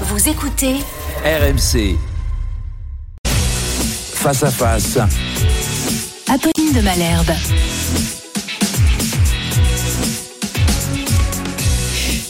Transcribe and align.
Vous 0.00 0.28
écoutez 0.28 0.74
RMC. 1.24 1.96
Face 4.14 4.42
à 4.42 4.50
face. 4.50 4.98
Apolline 6.28 6.72
de 6.74 6.80
Malherbe. 6.80 7.30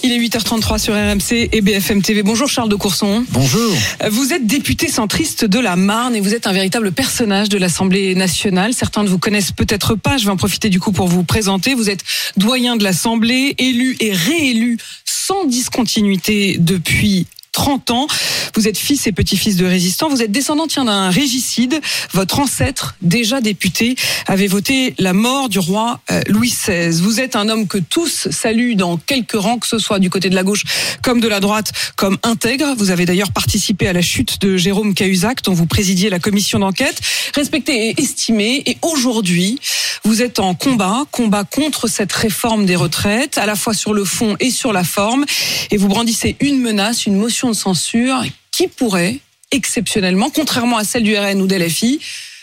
Il 0.02 0.12
est 0.12 0.18
8h33 0.18 0.78
sur 0.78 0.92
RMC 0.92 1.48
et 1.52 1.62
BFM 1.62 2.02
TV. 2.02 2.22
Bonjour 2.22 2.48
Charles 2.48 2.68
de 2.68 2.74
Courson. 2.74 3.24
Bonjour. 3.30 3.72
Vous 4.10 4.34
êtes 4.34 4.46
député 4.46 4.88
centriste 4.88 5.46
de 5.46 5.58
la 5.58 5.76
Marne 5.76 6.14
et 6.14 6.20
vous 6.20 6.34
êtes 6.34 6.46
un 6.46 6.52
véritable 6.52 6.92
personnage 6.92 7.48
de 7.48 7.56
l'Assemblée 7.56 8.14
nationale. 8.14 8.74
Certains 8.74 9.04
ne 9.04 9.08
vous 9.08 9.18
connaissent 9.18 9.52
peut-être 9.52 9.94
pas. 9.94 10.18
Je 10.18 10.26
vais 10.26 10.30
en 10.30 10.36
profiter 10.36 10.68
du 10.68 10.80
coup 10.80 10.92
pour 10.92 11.08
vous 11.08 11.24
présenter. 11.24 11.72
Vous 11.72 11.88
êtes 11.88 12.04
doyen 12.36 12.76
de 12.76 12.84
l'Assemblée, 12.84 13.54
élu 13.56 13.96
et 14.00 14.12
réélu 14.12 14.76
sans 15.06 15.46
discontinuité 15.46 16.58
depuis 16.58 17.26
30 17.54 17.90
ans. 17.92 18.06
Vous 18.54 18.68
êtes 18.68 18.76
fils 18.76 19.06
et 19.06 19.12
petit-fils 19.12 19.56
de 19.56 19.64
résistants. 19.64 20.08
Vous 20.10 20.20
êtes 20.20 20.32
descendant 20.32 20.66
d'un 20.66 21.10
régicide. 21.10 21.80
Votre 22.12 22.40
ancêtre, 22.40 22.96
déjà 23.00 23.40
député, 23.40 23.94
avait 24.26 24.48
voté 24.48 24.94
la 24.98 25.12
mort 25.12 25.48
du 25.48 25.58
roi 25.60 26.00
euh, 26.10 26.20
Louis 26.28 26.50
XVI. 26.50 27.00
Vous 27.00 27.20
êtes 27.20 27.36
un 27.36 27.48
homme 27.48 27.66
que 27.66 27.78
tous 27.78 28.28
saluent 28.30 28.74
dans 28.74 28.96
quelques 28.96 29.38
rangs, 29.38 29.58
que 29.58 29.66
ce 29.66 29.78
soit 29.78 30.00
du 30.00 30.10
côté 30.10 30.30
de 30.30 30.34
la 30.34 30.42
gauche 30.42 30.64
comme 31.02 31.20
de 31.20 31.28
la 31.28 31.40
droite, 31.40 31.72
comme 31.96 32.18
intègre. 32.22 32.74
Vous 32.76 32.90
avez 32.90 33.06
d'ailleurs 33.06 33.32
participé 33.32 33.86
à 33.86 33.92
la 33.92 34.02
chute 34.02 34.40
de 34.40 34.56
Jérôme 34.56 34.94
Cahuzac, 34.94 35.42
dont 35.42 35.54
vous 35.54 35.66
présidiez 35.66 36.10
la 36.10 36.18
commission 36.18 36.58
d'enquête. 36.58 37.00
Respecté 37.34 37.90
et 37.90 38.00
estimé. 38.00 38.62
Et 38.66 38.78
aujourd'hui, 38.82 39.60
vous 40.04 40.22
êtes 40.22 40.40
en 40.40 40.54
combat, 40.54 41.04
combat 41.10 41.44
contre 41.44 41.88
cette 41.88 42.12
réforme 42.12 42.66
des 42.66 42.76
retraites, 42.76 43.38
à 43.38 43.46
la 43.46 43.54
fois 43.54 43.74
sur 43.74 43.94
le 43.94 44.04
fond 44.04 44.36
et 44.40 44.50
sur 44.50 44.72
la 44.72 44.84
forme. 44.84 45.24
Et 45.70 45.76
vous 45.76 45.88
brandissez 45.88 46.36
une 46.40 46.60
menace, 46.60 47.06
une 47.06 47.16
motion 47.16 47.43
de 47.50 47.56
censure 47.56 48.22
qui 48.50 48.68
pourrait, 48.68 49.20
exceptionnellement, 49.50 50.30
contrairement 50.30 50.76
à 50.76 50.84
celle 50.84 51.02
du 51.02 51.16
RN 51.16 51.40
ou 51.40 51.46
de 51.46 51.56
LFI, 51.56 52.00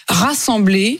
rassembler 0.08 1.00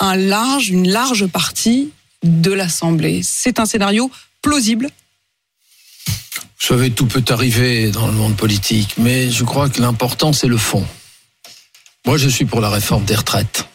un 0.00 0.16
large, 0.16 0.70
une 0.70 0.88
large 0.88 1.26
partie 1.26 1.90
de 2.22 2.52
l'Assemblée. 2.52 3.20
C'est 3.22 3.60
un 3.60 3.66
scénario 3.66 4.10
plausible 4.42 4.88
Vous 6.06 6.66
savez, 6.66 6.90
tout 6.90 7.06
peut 7.06 7.24
arriver 7.28 7.90
dans 7.90 8.06
le 8.06 8.12
monde 8.12 8.36
politique, 8.36 8.94
mais 8.98 9.30
je 9.30 9.44
crois 9.44 9.68
que 9.68 9.80
l'important, 9.80 10.32
c'est 10.32 10.48
le 10.48 10.56
fond. 10.56 10.86
Moi, 12.06 12.16
je 12.18 12.28
suis 12.28 12.44
pour 12.44 12.60
la 12.60 12.70
réforme 12.70 13.04
des 13.04 13.14
retraites. 13.14 13.66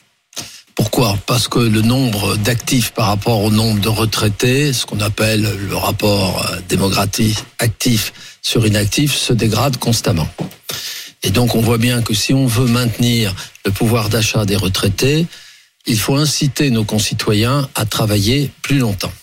Pourquoi 0.99 1.17
Parce 1.27 1.47
que 1.47 1.59
le 1.59 1.81
nombre 1.81 2.35
d'actifs 2.35 2.91
par 2.91 3.07
rapport 3.07 3.41
au 3.41 3.49
nombre 3.49 3.79
de 3.79 3.87
retraités, 3.87 4.73
ce 4.73 4.85
qu'on 4.85 4.99
appelle 4.99 5.49
le 5.69 5.75
rapport 5.77 6.45
euh, 6.45 6.59
démographique 6.67 7.37
actif 7.57 8.11
sur 8.41 8.67
inactif, 8.67 9.15
se 9.15 9.31
dégrade 9.31 9.77
constamment. 9.77 10.27
Et 11.23 11.29
donc 11.29 11.55
on 11.55 11.61
voit 11.61 11.77
bien 11.77 12.01
que 12.01 12.13
si 12.13 12.33
on 12.33 12.47
veut 12.47 12.67
maintenir 12.67 13.33
le 13.65 13.71
pouvoir 13.71 14.09
d'achat 14.09 14.43
des 14.43 14.57
retraités, 14.57 15.25
il 15.85 15.97
faut 15.97 16.17
inciter 16.17 16.69
nos 16.69 16.83
concitoyens 16.83 17.69
à 17.75 17.85
travailler 17.85 18.51
plus 18.61 18.79
longtemps. 18.79 19.13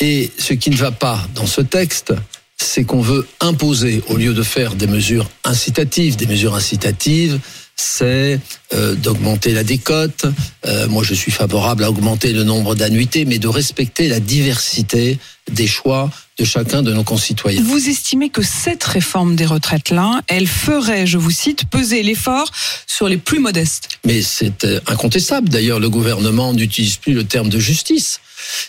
Et 0.00 0.32
ce 0.38 0.54
qui 0.54 0.70
ne 0.70 0.76
va 0.76 0.90
pas 0.90 1.20
dans 1.34 1.46
ce 1.46 1.60
texte, 1.60 2.14
c'est 2.56 2.84
qu'on 2.84 3.02
veut 3.02 3.28
imposer, 3.40 4.02
au 4.08 4.16
lieu 4.16 4.32
de 4.32 4.42
faire 4.42 4.74
des 4.74 4.86
mesures 4.86 5.28
incitatives, 5.44 6.16
des 6.16 6.26
mesures 6.26 6.54
incitatives, 6.54 7.40
c'est 7.76 8.40
euh, 8.74 8.94
d'augmenter 8.94 9.52
la 9.52 9.64
décote. 9.64 10.24
Euh, 10.66 10.88
moi, 10.88 11.02
je 11.02 11.14
suis 11.14 11.32
favorable 11.32 11.84
à 11.84 11.90
augmenter 11.90 12.32
le 12.32 12.44
nombre 12.44 12.74
d'annuités, 12.74 13.24
mais 13.24 13.38
de 13.38 13.48
respecter 13.48 14.08
la 14.08 14.20
diversité 14.20 15.18
des 15.50 15.66
choix 15.66 16.10
de 16.38 16.44
chacun 16.44 16.82
de 16.82 16.92
nos 16.92 17.04
concitoyens. 17.04 17.62
Vous 17.62 17.88
estimez 17.88 18.30
que 18.30 18.42
cette 18.42 18.84
réforme 18.84 19.36
des 19.36 19.46
retraites-là, 19.46 20.22
elle 20.28 20.46
ferait, 20.46 21.06
je 21.06 21.18
vous 21.18 21.30
cite, 21.30 21.68
peser 21.68 22.02
l'effort 22.02 22.50
sur 22.86 23.08
les 23.08 23.18
plus 23.18 23.38
modestes 23.38 23.88
Mais 24.04 24.22
c'est 24.22 24.64
euh, 24.64 24.80
incontestable. 24.86 25.48
D'ailleurs, 25.48 25.80
le 25.80 25.90
gouvernement 25.90 26.52
n'utilise 26.52 26.96
plus 26.96 27.12
le 27.12 27.24
terme 27.24 27.48
de 27.48 27.58
justice, 27.58 28.20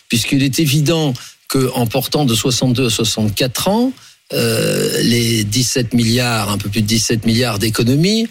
puisqu'il 0.10 0.44
est 0.44 0.60
évident 0.60 1.14
qu'en 1.48 1.86
portant 1.86 2.26
de 2.26 2.34
62 2.34 2.88
à 2.88 2.90
64 2.90 3.68
ans, 3.68 3.94
euh, 4.34 5.02
les 5.04 5.44
17 5.44 5.94
milliards, 5.94 6.50
un 6.50 6.58
peu 6.58 6.70
plus 6.70 6.82
de 6.82 6.88
17 6.88 7.26
milliards 7.26 7.60
d'économies, 7.60 8.28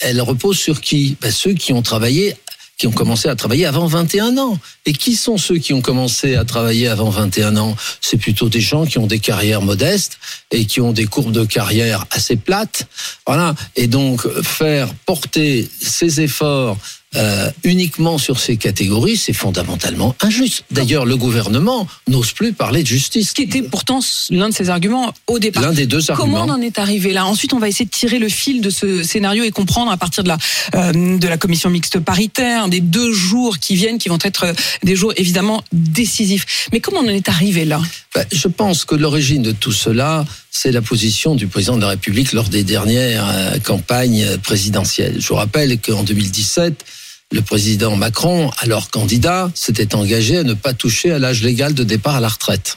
elles 0.00 0.20
reposent 0.20 0.58
sur 0.58 0.80
qui? 0.80 1.16
Ben, 1.20 1.30
Ceux 1.30 1.54
qui 1.54 1.72
ont 1.72 1.82
travaillé 1.82 2.36
qui 2.76 2.86
ont 2.86 2.92
commencé 2.92 3.28
à 3.28 3.36
travailler 3.36 3.66
avant 3.66 3.86
21 3.86 4.36
ans. 4.38 4.58
Et 4.84 4.92
qui 4.92 5.16
sont 5.16 5.38
ceux 5.38 5.56
qui 5.56 5.72
ont 5.72 5.80
commencé 5.80 6.36
à 6.36 6.44
travailler 6.44 6.88
avant 6.88 7.10
21 7.10 7.56
ans? 7.56 7.76
C'est 8.00 8.18
plutôt 8.18 8.48
des 8.48 8.60
gens 8.60 8.84
qui 8.84 8.98
ont 8.98 9.06
des 9.06 9.18
carrières 9.18 9.62
modestes 9.62 10.18
et 10.50 10.66
qui 10.66 10.80
ont 10.80 10.92
des 10.92 11.06
courbes 11.06 11.32
de 11.32 11.44
carrière 11.44 12.04
assez 12.10 12.36
plates. 12.36 12.86
Voilà. 13.26 13.54
Et 13.76 13.86
donc, 13.86 14.28
faire 14.42 14.92
porter 15.06 15.68
ces 15.80 16.20
efforts 16.20 16.76
euh, 17.16 17.50
uniquement 17.64 18.18
sur 18.18 18.38
ces 18.38 18.56
catégories, 18.56 19.16
c'est 19.16 19.32
fondamentalement 19.32 20.14
injuste. 20.20 20.64
D'ailleurs, 20.70 21.06
le 21.06 21.16
gouvernement 21.16 21.86
n'ose 22.08 22.32
plus 22.32 22.52
parler 22.52 22.82
de 22.82 22.88
justice. 22.88 23.30
Ce 23.30 23.34
qui 23.34 23.42
était 23.42 23.62
pourtant 23.62 24.00
l'un 24.30 24.50
de 24.50 24.54
ses 24.54 24.68
arguments 24.68 25.12
au 25.26 25.38
départ. 25.38 25.62
L'un 25.62 25.72
des 25.72 25.86
deux 25.86 26.00
Comment 26.02 26.38
arguments. 26.38 26.54
on 26.54 26.58
en 26.58 26.60
est 26.60 26.78
arrivé 26.78 27.12
là 27.12 27.26
Ensuite, 27.26 27.54
on 27.54 27.58
va 27.58 27.68
essayer 27.68 27.86
de 27.86 27.90
tirer 27.90 28.18
le 28.18 28.28
fil 28.28 28.60
de 28.60 28.70
ce 28.70 29.02
scénario 29.02 29.44
et 29.44 29.50
comprendre 29.50 29.90
à 29.90 29.96
partir 29.96 30.24
de 30.24 30.28
la 30.28 30.38
euh, 30.74 31.18
de 31.18 31.28
la 31.28 31.38
commission 31.38 31.70
mixte 31.70 32.00
paritaire, 32.00 32.68
des 32.68 32.80
deux 32.80 33.12
jours 33.12 33.58
qui 33.58 33.76
viennent, 33.76 33.98
qui 33.98 34.08
vont 34.08 34.18
être 34.22 34.44
euh, 34.44 34.52
des 34.82 34.96
jours 34.96 35.12
évidemment 35.16 35.64
décisifs. 35.72 36.68
Mais 36.72 36.80
comment 36.80 37.00
on 37.00 37.06
en 37.06 37.08
est 37.08 37.28
arrivé 37.28 37.64
là 37.64 37.80
Ben, 38.14 38.24
Je 38.32 38.48
pense 38.48 38.84
que 38.84 38.94
l'origine 38.94 39.42
de 39.42 39.52
tout 39.52 39.72
cela, 39.72 40.24
c'est 40.50 40.72
la 40.72 40.82
position 40.82 41.34
du 41.34 41.46
président 41.46 41.76
de 41.76 41.82
la 41.82 41.88
République 41.88 42.32
lors 42.32 42.48
des 42.48 42.64
dernières 42.64 43.26
campagnes 43.64 44.26
présidentielles. 44.42 45.16
Je 45.18 45.28
vous 45.28 45.34
rappelle 45.34 45.78
qu'en 45.80 46.02
2017, 46.02 46.84
le 47.32 47.42
président 47.42 47.96
Macron, 47.96 48.50
alors 48.58 48.90
candidat, 48.90 49.50
s'était 49.54 49.94
engagé 49.94 50.38
à 50.38 50.42
ne 50.44 50.54
pas 50.54 50.72
toucher 50.72 51.10
à 51.10 51.18
l'âge 51.18 51.42
légal 51.42 51.74
de 51.74 51.84
départ 51.84 52.16
à 52.16 52.20
la 52.20 52.28
retraite. 52.28 52.76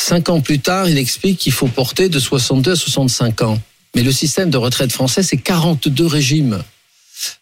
Cinq 0.00 0.30
ans 0.30 0.40
plus 0.40 0.58
tard, 0.58 0.88
il 0.88 0.98
explique 0.98 1.38
qu'il 1.38 1.52
faut 1.52 1.68
porter 1.68 2.08
de 2.08 2.18
62 2.18 2.72
à 2.72 2.76
65 2.76 3.42
ans. 3.42 3.60
Mais 3.94 4.02
le 4.02 4.10
système 4.10 4.50
de 4.50 4.56
retraite 4.56 4.90
français, 4.90 5.22
c'est 5.22 5.36
42 5.36 6.06
régimes. 6.06 6.62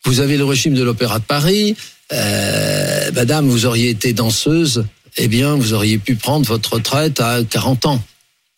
Vous 0.05 0.21
avez 0.21 0.37
le 0.37 0.45
régime 0.45 0.75
de 0.75 0.83
l'Opéra 0.83 1.21
de 1.21 1.25
Paris. 1.25 1.77
Euh, 2.13 3.11
madame, 3.13 3.49
vous 3.49 3.67
auriez 3.67 3.89
été 3.89 4.13
danseuse, 4.13 4.85
eh 5.17 5.29
bien, 5.29 5.55
vous 5.55 5.75
auriez 5.75 5.99
pu 5.99 6.17
prendre 6.17 6.45
votre 6.47 6.75
retraite 6.75 7.21
à 7.21 7.43
40 7.49 7.87
ans. 7.87 8.03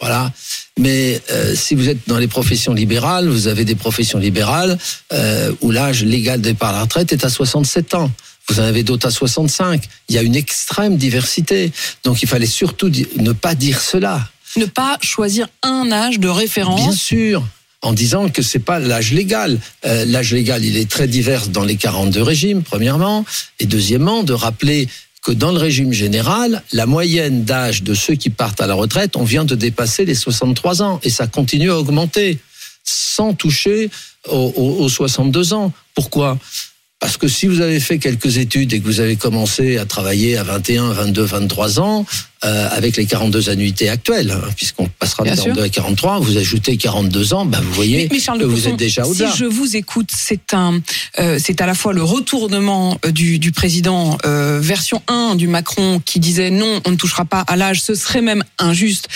Voilà. 0.02 0.32
Mais 0.80 1.22
euh, 1.30 1.54
si 1.54 1.76
vous 1.76 1.88
êtes 1.88 2.08
dans 2.08 2.18
les 2.18 2.26
professions 2.26 2.74
libérales, 2.74 3.28
vous 3.28 3.46
avez 3.46 3.64
des 3.64 3.76
professions 3.76 4.18
libérales 4.18 4.76
euh, 5.12 5.52
où 5.60 5.70
l'âge 5.70 6.02
légal 6.02 6.40
de 6.40 6.48
départ 6.48 6.70
à 6.70 6.72
la 6.72 6.80
retraite 6.82 7.12
est 7.12 7.24
à 7.24 7.30
67 7.30 7.94
ans. 7.94 8.10
Vous 8.48 8.58
en 8.58 8.64
avez 8.64 8.82
d'autres 8.82 9.06
à 9.06 9.12
65. 9.12 9.84
Il 10.08 10.16
y 10.16 10.18
a 10.18 10.22
une 10.22 10.34
extrême 10.34 10.96
diversité. 10.96 11.70
Donc 12.02 12.20
il 12.24 12.28
fallait 12.28 12.46
surtout 12.46 12.90
ne 13.16 13.30
pas 13.30 13.54
dire 13.54 13.80
cela. 13.80 14.28
Ne 14.56 14.66
pas 14.66 14.98
choisir 15.00 15.46
un 15.62 15.92
âge 15.92 16.18
de 16.18 16.28
référence. 16.28 16.80
Bien 16.80 16.92
sûr. 16.92 17.46
En 17.80 17.92
disant 17.92 18.28
que 18.28 18.42
c'est 18.42 18.58
pas 18.58 18.80
l'âge 18.80 19.12
légal. 19.12 19.60
Euh, 19.86 20.04
l'âge 20.04 20.32
légal, 20.32 20.64
il 20.64 20.76
est 20.76 20.90
très 20.90 21.06
divers 21.06 21.46
dans 21.46 21.64
les 21.64 21.76
42 21.76 22.22
régimes, 22.22 22.62
premièrement. 22.62 23.24
Et 23.60 23.66
deuxièmement, 23.66 24.24
de 24.24 24.32
rappeler 24.32 24.88
que 25.22 25.30
dans 25.32 25.52
le 25.52 25.58
régime 25.58 25.92
général, 25.92 26.62
la 26.72 26.86
moyenne 26.86 27.44
d'âge 27.44 27.82
de 27.82 27.94
ceux 27.94 28.14
qui 28.14 28.28
partent 28.30 28.60
à 28.60 28.66
la 28.66 28.74
retraite, 28.74 29.16
on 29.16 29.24
vient 29.24 29.44
de 29.44 29.54
dépasser 29.54 30.04
les 30.04 30.14
63 30.16 30.82
ans. 30.82 31.00
Et 31.04 31.10
ça 31.10 31.26
continue 31.28 31.70
à 31.70 31.78
augmenter 31.78 32.38
sans 32.84 33.32
toucher 33.32 33.88
aux, 34.28 34.52
aux- 34.56 34.84
aux 34.84 34.88
62 34.88 35.52
ans. 35.52 35.72
Pourquoi? 35.94 36.38
Parce 37.02 37.16
que 37.16 37.26
si 37.26 37.48
vous 37.48 37.60
avez 37.60 37.80
fait 37.80 37.98
quelques 37.98 38.38
études 38.38 38.72
et 38.72 38.78
que 38.78 38.84
vous 38.84 39.00
avez 39.00 39.16
commencé 39.16 39.76
à 39.76 39.84
travailler 39.84 40.36
à 40.36 40.44
21, 40.44 40.92
22, 40.92 41.22
23 41.24 41.80
ans, 41.80 42.06
euh, 42.44 42.68
avec 42.70 42.96
les 42.96 43.06
42 43.06 43.50
annuités 43.50 43.88
actuelles, 43.88 44.30
hein, 44.30 44.48
puisqu'on 44.56 44.88
passera 45.00 45.24
de 45.24 45.30
Bien 45.30 45.34
sûr. 45.34 45.46
42 45.46 45.62
à 45.62 45.68
43, 45.68 46.20
vous 46.20 46.36
ajoutez 46.36 46.76
42 46.76 47.34
ans, 47.34 47.44
ben 47.44 47.60
vous 47.60 47.72
voyez 47.72 48.04
Mais, 48.04 48.08
mais 48.12 48.20
Charles 48.20 48.38
que 48.38 48.44
vous 48.44 48.68
êtes 48.68 48.76
déjà 48.76 49.02
si 49.02 49.10
au-delà. 49.10 49.32
je 49.36 49.44
vous 49.44 49.76
écoute, 49.76 50.10
c'est 50.16 50.54
un, 50.54 50.80
euh, 51.18 51.38
c'est 51.42 51.60
à 51.60 51.66
la 51.66 51.74
fois 51.74 51.92
le 51.92 52.04
retournement 52.04 52.96
euh, 53.04 53.10
du, 53.10 53.40
du 53.40 53.50
président 53.50 54.16
euh, 54.24 54.60
version 54.62 55.02
1 55.08 55.34
du 55.34 55.48
Macron 55.48 56.00
qui 56.04 56.20
disait 56.20 56.50
non, 56.50 56.80
on 56.84 56.90
ne 56.92 56.96
touchera 56.96 57.24
pas 57.24 57.40
à 57.40 57.56
l'âge, 57.56 57.82
ce 57.82 57.96
serait 57.96 58.22
même 58.22 58.44
injuste. 58.60 59.08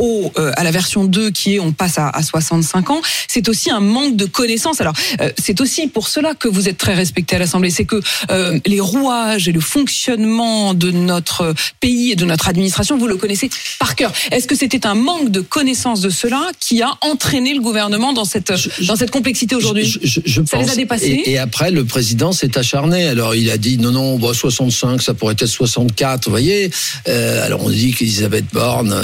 Au, 0.00 0.32
euh, 0.38 0.50
à 0.56 0.64
la 0.64 0.70
version 0.70 1.04
2 1.04 1.30
qui 1.30 1.56
est 1.56 1.60
on 1.60 1.72
passe 1.72 1.98
à, 1.98 2.08
à 2.08 2.22
65 2.22 2.88
ans, 2.90 3.02
c'est 3.28 3.48
aussi 3.50 3.70
un 3.70 3.80
manque 3.80 4.16
de 4.16 4.24
connaissances. 4.24 4.80
Alors 4.80 4.94
euh, 5.20 5.30
c'est 5.38 5.60
aussi 5.60 5.86
pour 5.88 6.08
cela 6.08 6.34
que 6.34 6.48
vous 6.48 6.68
êtes 6.70 6.78
très 6.78 6.94
respecté 6.94 7.36
à 7.36 7.38
l'Assemblée, 7.38 7.68
c'est 7.70 7.84
que 7.84 8.00
euh, 8.30 8.58
les 8.64 8.80
rouages 8.80 9.46
et 9.48 9.52
le 9.52 9.60
fonctionnement 9.60 10.72
de 10.74 10.90
notre 10.90 11.54
pays 11.80 12.12
et 12.12 12.16
de 12.16 12.24
notre 12.24 12.48
administration, 12.48 12.96
vous 12.98 13.06
le 13.08 13.16
connaissez 13.16 13.50
par 13.78 13.94
cœur. 13.94 14.10
Est-ce 14.32 14.46
que 14.46 14.56
c'était 14.56 14.86
un 14.86 14.94
manque 14.94 15.30
de 15.30 15.40
connaissance 15.40 16.00
de 16.00 16.08
cela 16.10 16.50
qui 16.58 16.80
a 16.82 16.90
entraîné 17.02 17.52
le 17.54 17.60
gouvernement 17.60 18.12
dans 18.14 18.24
cette 18.24 18.56
Je- 18.56 18.86
dans 18.86 18.96
cette 18.96 19.10
complexité 19.10 19.54
aujourd'hui? 19.54 19.84
Je, 19.84 19.98
je- 20.02 20.20
je 20.24 20.42
Ça 20.46 20.56
les 20.56 20.64
pense. 20.64 20.72
a 20.72 20.76
dépassés? 20.76 21.22
Et, 21.26 21.32
et 21.32 21.38
après, 21.38 21.70
le 21.70 21.84
président 21.84 22.32
s'est 22.32 22.56
acharné. 22.56 23.06
Alors, 23.06 23.34
il 23.34 23.50
a 23.50 23.58
dit 23.58 23.76
non, 23.76 23.90
non, 23.92 24.18
bah, 24.18 24.32
65, 24.32 25.02
ça 25.02 25.12
pourrait 25.14 25.34
être 25.34 25.44
64. 25.46 26.24
Vous 26.24 26.30
voyez. 26.30 26.70
Alors, 27.06 27.62
on 27.64 27.68
dit 27.70 27.92
qu'Elisabeth 27.92 28.46
Borne 28.52 28.94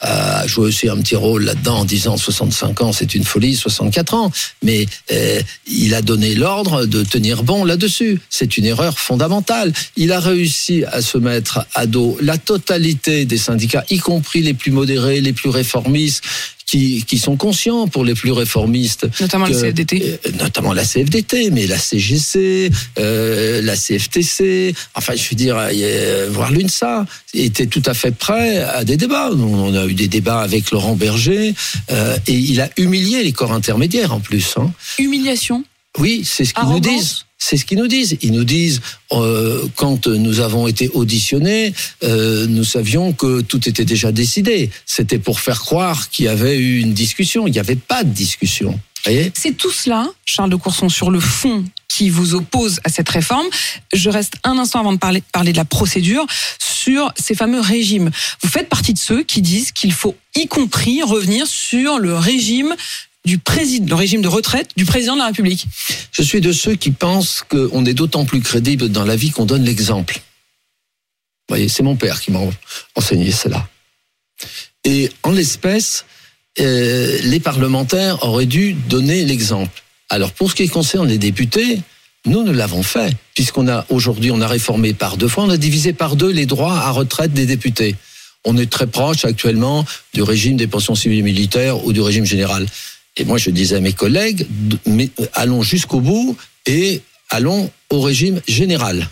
a, 0.00 0.31
a 0.32 0.46
joué 0.46 0.66
aussi 0.66 0.88
un 0.88 0.96
petit 0.96 1.16
rôle 1.16 1.44
là-dedans 1.44 1.80
en 1.80 1.84
disant 1.84 2.16
65 2.16 2.80
ans, 2.80 2.92
c'est 2.92 3.14
une 3.14 3.24
folie, 3.24 3.54
64 3.54 4.14
ans. 4.14 4.32
Mais 4.62 4.86
euh, 5.10 5.40
il 5.66 5.94
a 5.94 6.02
donné 6.02 6.34
l'ordre 6.34 6.86
de 6.86 7.02
tenir 7.02 7.42
bon 7.42 7.64
là-dessus. 7.64 8.20
C'est 8.30 8.56
une 8.56 8.64
erreur 8.64 8.98
fondamentale. 8.98 9.72
Il 9.96 10.12
a 10.12 10.20
réussi 10.20 10.84
à 10.84 11.02
se 11.02 11.18
mettre 11.18 11.66
à 11.74 11.86
dos 11.86 12.16
la 12.20 12.38
totalité 12.38 13.24
des 13.24 13.38
syndicats, 13.38 13.84
y 13.90 13.98
compris 13.98 14.42
les 14.42 14.54
plus 14.54 14.70
modérés, 14.70 15.20
les 15.20 15.32
plus 15.32 15.50
réformistes, 15.50 16.24
qui, 16.72 17.04
qui 17.06 17.18
sont 17.18 17.36
conscients 17.36 17.86
pour 17.86 18.02
les 18.02 18.14
plus 18.14 18.32
réformistes. 18.32 19.06
Notamment 19.20 19.44
que- 19.46 19.52
la 19.52 19.58
CFDT. 19.60 20.18
euh, 20.26 20.30
notamment 20.40 20.72
la 20.72 20.84
CFDT, 20.84 21.50
mais 21.50 21.66
la 21.66 21.76
CGC, 21.76 22.70
euh, 22.98 23.60
la 23.60 23.76
CFTC, 23.76 24.74
enfin 24.94 25.12
je 25.14 25.28
veux 25.28 25.36
dire, 25.36 25.56
euh, 25.58 26.28
voire 26.30 26.50
l'UNSA, 26.50 27.04
était 27.34 27.66
tout 27.66 27.82
à 27.84 27.92
fait 27.92 28.12
prêt 28.12 28.62
à 28.62 28.84
des 28.84 28.96
débats. 28.96 29.30
On 29.32 29.74
a 29.74 29.84
eu 29.86 29.92
des 29.92 30.08
débats 30.08 30.40
avec 30.40 30.70
Laurent 30.70 30.96
Berger, 30.96 31.54
euh, 31.90 32.16
et 32.26 32.32
il 32.32 32.58
a 32.62 32.70
humilié 32.78 33.22
les 33.22 33.32
corps 33.32 33.52
intermédiaires 33.52 34.14
en 34.14 34.20
plus. 34.20 34.54
Hein. 34.56 34.72
Humiliation? 34.98 35.64
Oui, 35.98 36.22
c'est 36.24 36.46
ce 36.46 36.54
qu'ils 36.54 36.64
nous 36.64 36.70
Arrogance. 36.70 36.94
disent. 37.02 37.24
C'est 37.44 37.56
ce 37.56 37.64
qu'ils 37.64 37.78
nous 37.78 37.88
disent. 37.88 38.16
Ils 38.22 38.30
nous 38.30 38.44
disent, 38.44 38.80
euh, 39.10 39.66
quand 39.74 40.06
nous 40.06 40.38
avons 40.38 40.68
été 40.68 40.88
auditionnés, 40.90 41.74
euh, 42.04 42.46
nous 42.46 42.62
savions 42.62 43.12
que 43.12 43.40
tout 43.40 43.68
était 43.68 43.84
déjà 43.84 44.12
décidé. 44.12 44.70
C'était 44.86 45.18
pour 45.18 45.40
faire 45.40 45.60
croire 45.60 46.08
qu'il 46.08 46.26
y 46.26 46.28
avait 46.28 46.56
eu 46.56 46.78
une 46.78 46.94
discussion. 46.94 47.48
Il 47.48 47.50
n'y 47.50 47.58
avait 47.58 47.74
pas 47.74 48.04
de 48.04 48.10
discussion. 48.10 48.78
C'est 49.34 49.56
tout 49.56 49.72
cela, 49.72 50.08
Charles 50.24 50.50
de 50.50 50.56
Courson, 50.56 50.88
sur 50.88 51.10
le 51.10 51.18
fond 51.18 51.64
qui 51.88 52.10
vous 52.10 52.36
oppose 52.36 52.78
à 52.84 52.88
cette 52.88 53.08
réforme. 53.08 53.46
Je 53.92 54.08
reste 54.08 54.34
un 54.44 54.56
instant 54.58 54.78
avant 54.78 54.92
de 54.92 54.98
parler, 54.98 55.24
parler 55.32 55.50
de 55.50 55.56
la 55.56 55.64
procédure 55.64 56.24
sur 56.60 57.12
ces 57.18 57.34
fameux 57.34 57.60
régimes. 57.60 58.12
Vous 58.40 58.48
faites 58.48 58.68
partie 58.68 58.94
de 58.94 59.00
ceux 59.00 59.24
qui 59.24 59.42
disent 59.42 59.72
qu'il 59.72 59.92
faut 59.92 60.14
y 60.36 60.46
compris 60.46 61.02
revenir 61.02 61.48
sur 61.48 61.98
le 61.98 62.16
régime 62.16 62.76
du 63.24 63.40
régime 63.90 64.22
de 64.22 64.28
retraite 64.28 64.70
du 64.76 64.84
président 64.84 65.14
de 65.14 65.20
la 65.20 65.26
République. 65.26 65.66
Je 66.10 66.22
suis 66.22 66.40
de 66.40 66.52
ceux 66.52 66.74
qui 66.74 66.90
pensent 66.90 67.44
qu'on 67.48 67.84
est 67.84 67.94
d'autant 67.94 68.24
plus 68.24 68.40
crédible 68.40 68.88
dans 68.88 69.04
la 69.04 69.16
vie 69.16 69.30
qu'on 69.30 69.46
donne 69.46 69.64
l'exemple. 69.64 70.16
Vous 71.48 71.56
voyez, 71.56 71.68
c'est 71.68 71.82
mon 71.82 71.96
père 71.96 72.20
qui 72.20 72.32
m'a 72.32 72.40
enseigné 72.96 73.30
cela. 73.30 73.68
Et 74.84 75.10
en 75.22 75.30
l'espèce, 75.30 76.04
euh, 76.60 77.18
les 77.22 77.40
parlementaires 77.40 78.24
auraient 78.24 78.46
dû 78.46 78.74
donner 78.74 79.24
l'exemple. 79.24 79.82
Alors 80.08 80.32
pour 80.32 80.50
ce 80.50 80.56
qui 80.56 80.68
concerne 80.68 81.08
les 81.08 81.18
députés, 81.18 81.80
nous 82.26 82.42
nous 82.42 82.52
l'avons 82.52 82.82
fait, 82.82 83.16
puisqu'on 83.34 83.68
a 83.68 83.86
aujourd'hui, 83.88 84.30
on 84.30 84.40
a 84.40 84.46
réformé 84.46 84.94
par 84.94 85.16
deux 85.16 85.28
fois, 85.28 85.44
on 85.44 85.50
a 85.50 85.56
divisé 85.56 85.92
par 85.92 86.16
deux 86.16 86.30
les 86.30 86.46
droits 86.46 86.78
à 86.78 86.90
retraite 86.90 87.32
des 87.32 87.46
députés. 87.46 87.96
On 88.44 88.56
est 88.56 88.70
très 88.70 88.86
proche 88.86 89.24
actuellement 89.24 89.84
du 90.14 90.22
régime 90.22 90.56
des 90.56 90.66
pensions 90.66 90.94
civiles 90.94 91.20
et 91.20 91.22
militaires 91.22 91.84
ou 91.84 91.92
du 91.92 92.00
régime 92.00 92.24
général. 92.24 92.66
Et 93.16 93.24
moi, 93.24 93.38
je 93.38 93.50
disais 93.50 93.76
à 93.76 93.80
mes 93.80 93.92
collègues, 93.92 94.46
mais, 94.86 95.10
euh, 95.20 95.26
allons 95.34 95.62
jusqu'au 95.62 96.00
bout 96.00 96.36
et 96.66 97.02
allons 97.30 97.70
au 97.90 98.00
régime 98.00 98.40
général. 98.48 99.08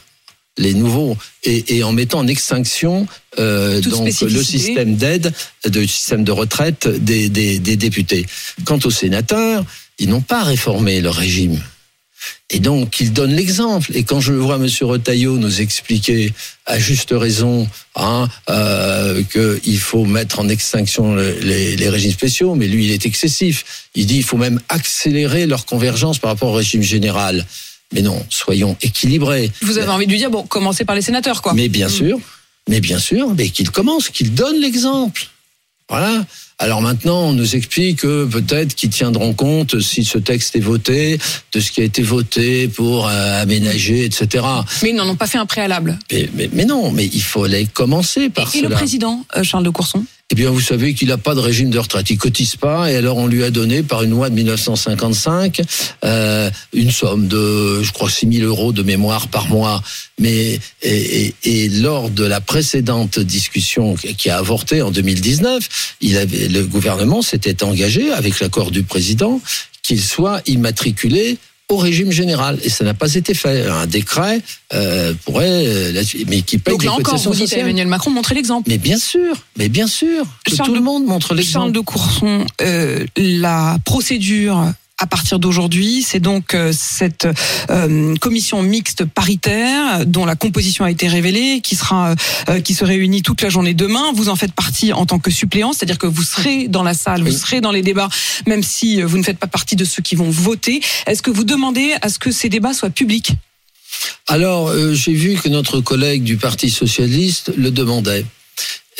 Les 0.58 0.75
nouveaux 0.75 1.17
et, 1.44 1.76
et 1.76 1.85
en 1.85 1.93
mettant 1.93 2.19
en 2.19 2.26
extinction 2.26 3.06
euh, 3.38 3.81
donc 3.81 4.20
le 4.20 4.43
système 4.43 4.97
d'aide, 4.97 5.32
de 5.64 5.87
système 5.87 6.25
de 6.25 6.32
retraite 6.32 6.88
des, 6.88 7.29
des, 7.29 7.58
des 7.58 7.76
députés. 7.76 8.26
Quant 8.64 8.79
aux 8.85 8.91
sénateurs, 8.91 9.64
ils 9.99 10.08
n'ont 10.08 10.20
pas 10.20 10.43
réformé 10.43 11.00
leur 11.00 11.14
régime. 11.14 11.61
Et 12.50 12.58
donc, 12.58 13.00
ils 13.00 13.12
donnent 13.12 13.34
l'exemple. 13.34 13.90
Et 13.94 14.02
quand 14.05 14.20
je 14.20 14.32
vois 14.32 14.56
M. 14.56 14.67
Retailleau 14.82 15.38
nous 15.38 15.61
expliquer, 15.61 16.32
à 16.67 16.78
juste 16.78 17.11
raison, 17.12 17.69
hein, 17.96 18.28
euh, 18.49 19.22
qu'il 19.25 19.78
faut 19.78 20.05
mettre 20.05 20.40
en 20.40 20.49
extinction 20.49 21.14
le- 21.14 21.38
les, 21.40 21.76
les 21.76 21.88
régimes 21.88 22.12
spéciaux, 22.12 22.55
mais 22.55 22.67
lui, 22.67 22.84
il 22.87 22.90
est 22.93 23.06
excessif. 23.06 23.88
Il 23.94 24.06
dit 24.06 24.14
qu'il 24.14 24.25
faut 24.25 24.37
même 24.37 24.61
accélérer 24.69 25.46
leur 25.46 25.64
convergence 25.67 26.19
par 26.19 26.31
rapport 26.31 26.50
au 26.50 26.55
régime 26.55 26.82
général. 26.82 27.46
Mais 27.93 28.02
non, 28.02 28.25
soyons 28.31 28.76
équilibrés. 28.82 29.50
Vous 29.62 29.78
avez 29.78 29.88
envie 29.88 30.06
de 30.06 30.12
lui 30.12 30.19
dire, 30.19 30.31
bon, 30.31 30.44
commencez 30.44 30.84
par 30.84 30.94
les 30.94 31.02
sénateurs, 31.02 31.43
quoi. 31.43 31.55
Mais 31.55 31.69
bien 31.69 31.88
sûr, 31.88 32.19
mais 32.69 32.81
bien 32.81 32.99
sûr, 33.00 33.34
mais 33.37 33.49
qu'il 33.49 33.70
commence, 33.70 34.08
qu'il 34.11 34.34
donne 34.34 34.61
l'exemple. 34.61 35.26
Voilà. 35.88 36.25
Alors 36.62 36.82
maintenant, 36.82 37.28
on 37.28 37.32
nous 37.32 37.56
explique 37.56 38.00
que 38.00 38.26
peut-être 38.26 38.74
qu'ils 38.74 38.90
tiendront 38.90 39.32
compte, 39.32 39.80
si 39.80 40.04
ce 40.04 40.18
texte 40.18 40.54
est 40.56 40.60
voté, 40.60 41.18
de 41.52 41.58
ce 41.58 41.72
qui 41.72 41.80
a 41.80 41.84
été 41.84 42.02
voté 42.02 42.68
pour 42.68 43.08
euh, 43.08 43.42
aménager, 43.42 44.04
etc. 44.04 44.44
Mais 44.82 44.90
ils 44.90 44.94
n'en 44.94 45.08
ont 45.08 45.16
pas 45.16 45.26
fait 45.26 45.38
un 45.38 45.46
préalable. 45.46 45.98
Mais, 46.12 46.28
mais, 46.34 46.50
mais 46.52 46.66
non, 46.66 46.92
mais 46.92 47.06
il 47.06 47.22
fallait 47.22 47.64
commencer 47.64 48.28
par 48.28 48.54
Et 48.54 48.58
le 48.60 48.66
cela. 48.66 48.76
président, 48.76 49.24
euh, 49.36 49.42
Charles 49.42 49.64
de 49.64 49.70
Courson? 49.70 50.04
Eh 50.32 50.36
bien, 50.36 50.50
vous 50.50 50.60
savez 50.60 50.94
qu'il 50.94 51.08
n'a 51.08 51.18
pas 51.18 51.34
de 51.34 51.40
régime 51.40 51.70
de 51.70 51.78
retraite. 51.78 52.08
Il 52.08 52.16
cotise 52.16 52.54
pas, 52.54 52.88
et 52.88 52.94
alors 52.94 53.16
on 53.16 53.26
lui 53.26 53.42
a 53.42 53.50
donné 53.50 53.82
par 53.82 54.04
une 54.04 54.10
loi 54.10 54.30
de 54.30 54.36
1955 54.36 55.60
euh, 56.04 56.48
une 56.72 56.92
somme 56.92 57.26
de, 57.26 57.82
je 57.82 57.92
crois, 57.92 58.08
6 58.08 58.38
000 58.38 58.46
euros 58.46 58.70
de 58.72 58.84
mémoire 58.84 59.26
par 59.26 59.48
mois. 59.48 59.82
Mais 60.20 60.60
et, 60.82 61.26
et, 61.26 61.34
et 61.42 61.68
lors 61.68 62.10
de 62.10 62.24
la 62.24 62.40
précédente 62.40 63.18
discussion 63.18 63.96
qui 63.96 64.30
a 64.30 64.38
avorté 64.38 64.82
en 64.82 64.92
2019, 64.92 65.96
il 66.00 66.16
avait, 66.16 66.46
le 66.46 66.64
gouvernement 66.64 67.22
s'était 67.22 67.64
engagé, 67.64 68.12
avec 68.12 68.38
l'accord 68.38 68.70
du 68.70 68.84
président, 68.84 69.40
qu'il 69.82 70.00
soit 70.00 70.42
immatriculé 70.46 71.38
au 71.70 71.76
régime 71.76 72.11
général 72.11 72.58
et 72.62 72.69
ça 72.69 72.84
n'a 72.84 72.94
pas 72.94 73.14
été 73.14 73.34
fait. 73.34 73.67
Un 73.67 73.87
décret 73.87 74.40
euh, 74.75 75.14
pourrait, 75.25 75.64
euh, 75.67 76.02
mais 76.28 76.43
qui 76.43 76.58
paye 76.58 76.72
Donc 76.72 76.81
des 76.81 76.87
là 76.87 76.93
encore, 76.94 77.17
vous 77.17 77.34
dites 77.34 77.52
à. 77.52 77.58
Emmanuel 77.58 77.87
Macron, 77.87 78.11
montrez 78.11 78.34
l'exemple. 78.34 78.69
Mais 78.69 78.78
bien 78.78 78.99
sûr, 78.99 79.37
mais 79.56 79.69
bien 79.69 79.87
sûr, 79.87 80.25
que 80.44 80.55
Charles 80.55 80.69
tout 80.69 80.72
de- 80.75 80.78
le 80.78 80.84
monde 80.84 81.05
montre 81.06 81.28
Charles 81.28 81.38
l'exemple. 81.38 81.72
de 81.72 81.81
Courson, 81.81 82.46
euh, 82.62 83.05
la 83.17 83.78
procédure 83.84 84.72
à 85.00 85.06
partir 85.06 85.38
d'aujourd'hui, 85.38 86.02
c'est 86.02 86.20
donc 86.20 86.55
euh, 86.55 86.73
cette 86.76 87.26
euh, 87.70 88.14
commission 88.17 88.62
mixte 88.62 89.06
paritaire 89.06 90.05
dont 90.06 90.26
la 90.26 90.37
composition 90.37 90.85
a 90.85 90.91
été 90.91 91.08
révélée, 91.08 91.62
qui 91.62 91.75
sera, 91.75 92.14
euh, 92.49 92.61
qui 92.61 92.75
se 92.75 92.85
réunit 92.85 93.23
toute 93.23 93.41
la 93.41 93.49
journée 93.49 93.73
demain. 93.75 94.12
Vous 94.14 94.29
en 94.29 94.37
faites 94.37 94.52
partie 94.52 94.93
en 94.93 95.06
tant 95.06 95.19
que 95.19 95.31
suppléant, 95.31 95.73
c'est-à-dire 95.73 95.99
que 95.99 96.06
vous 96.06 96.23
serez 96.23 96.69
dans 96.69 96.82
la 96.82 96.93
salle, 96.93 97.23
vous 97.23 97.32
serez 97.32 97.62
dans 97.62 97.73
les 97.73 97.82
débats, 97.82 98.11
même 98.47 98.62
si 98.62 99.00
vous 99.00 99.17
ne 99.17 99.23
faites 99.23 99.38
pas 99.38 99.47
partie 99.47 99.75
de 99.75 99.87
ceux 99.87 100.02
qui 100.02 100.17
vont 100.17 100.31
voter. 100.31 100.81
Est-ce 101.06 101.23
que 101.23 101.31
vous 101.31 101.44
demandez 101.44 101.94
à 102.02 102.11
ce 102.11 102.19
que 102.19 102.31
ces 102.31 102.50
débats 102.50 102.75
soient 102.75 102.91
publics? 102.91 103.32
Alors, 104.26 104.69
euh, 104.69 104.94
j'ai 104.94 105.14
vu 105.14 105.35
que 105.35 105.49
notre 105.49 105.81
collègue 105.81 106.23
du 106.23 106.37
Parti 106.37 106.70
socialiste 106.70 107.52
le 107.56 107.70
demandait. 107.70 108.25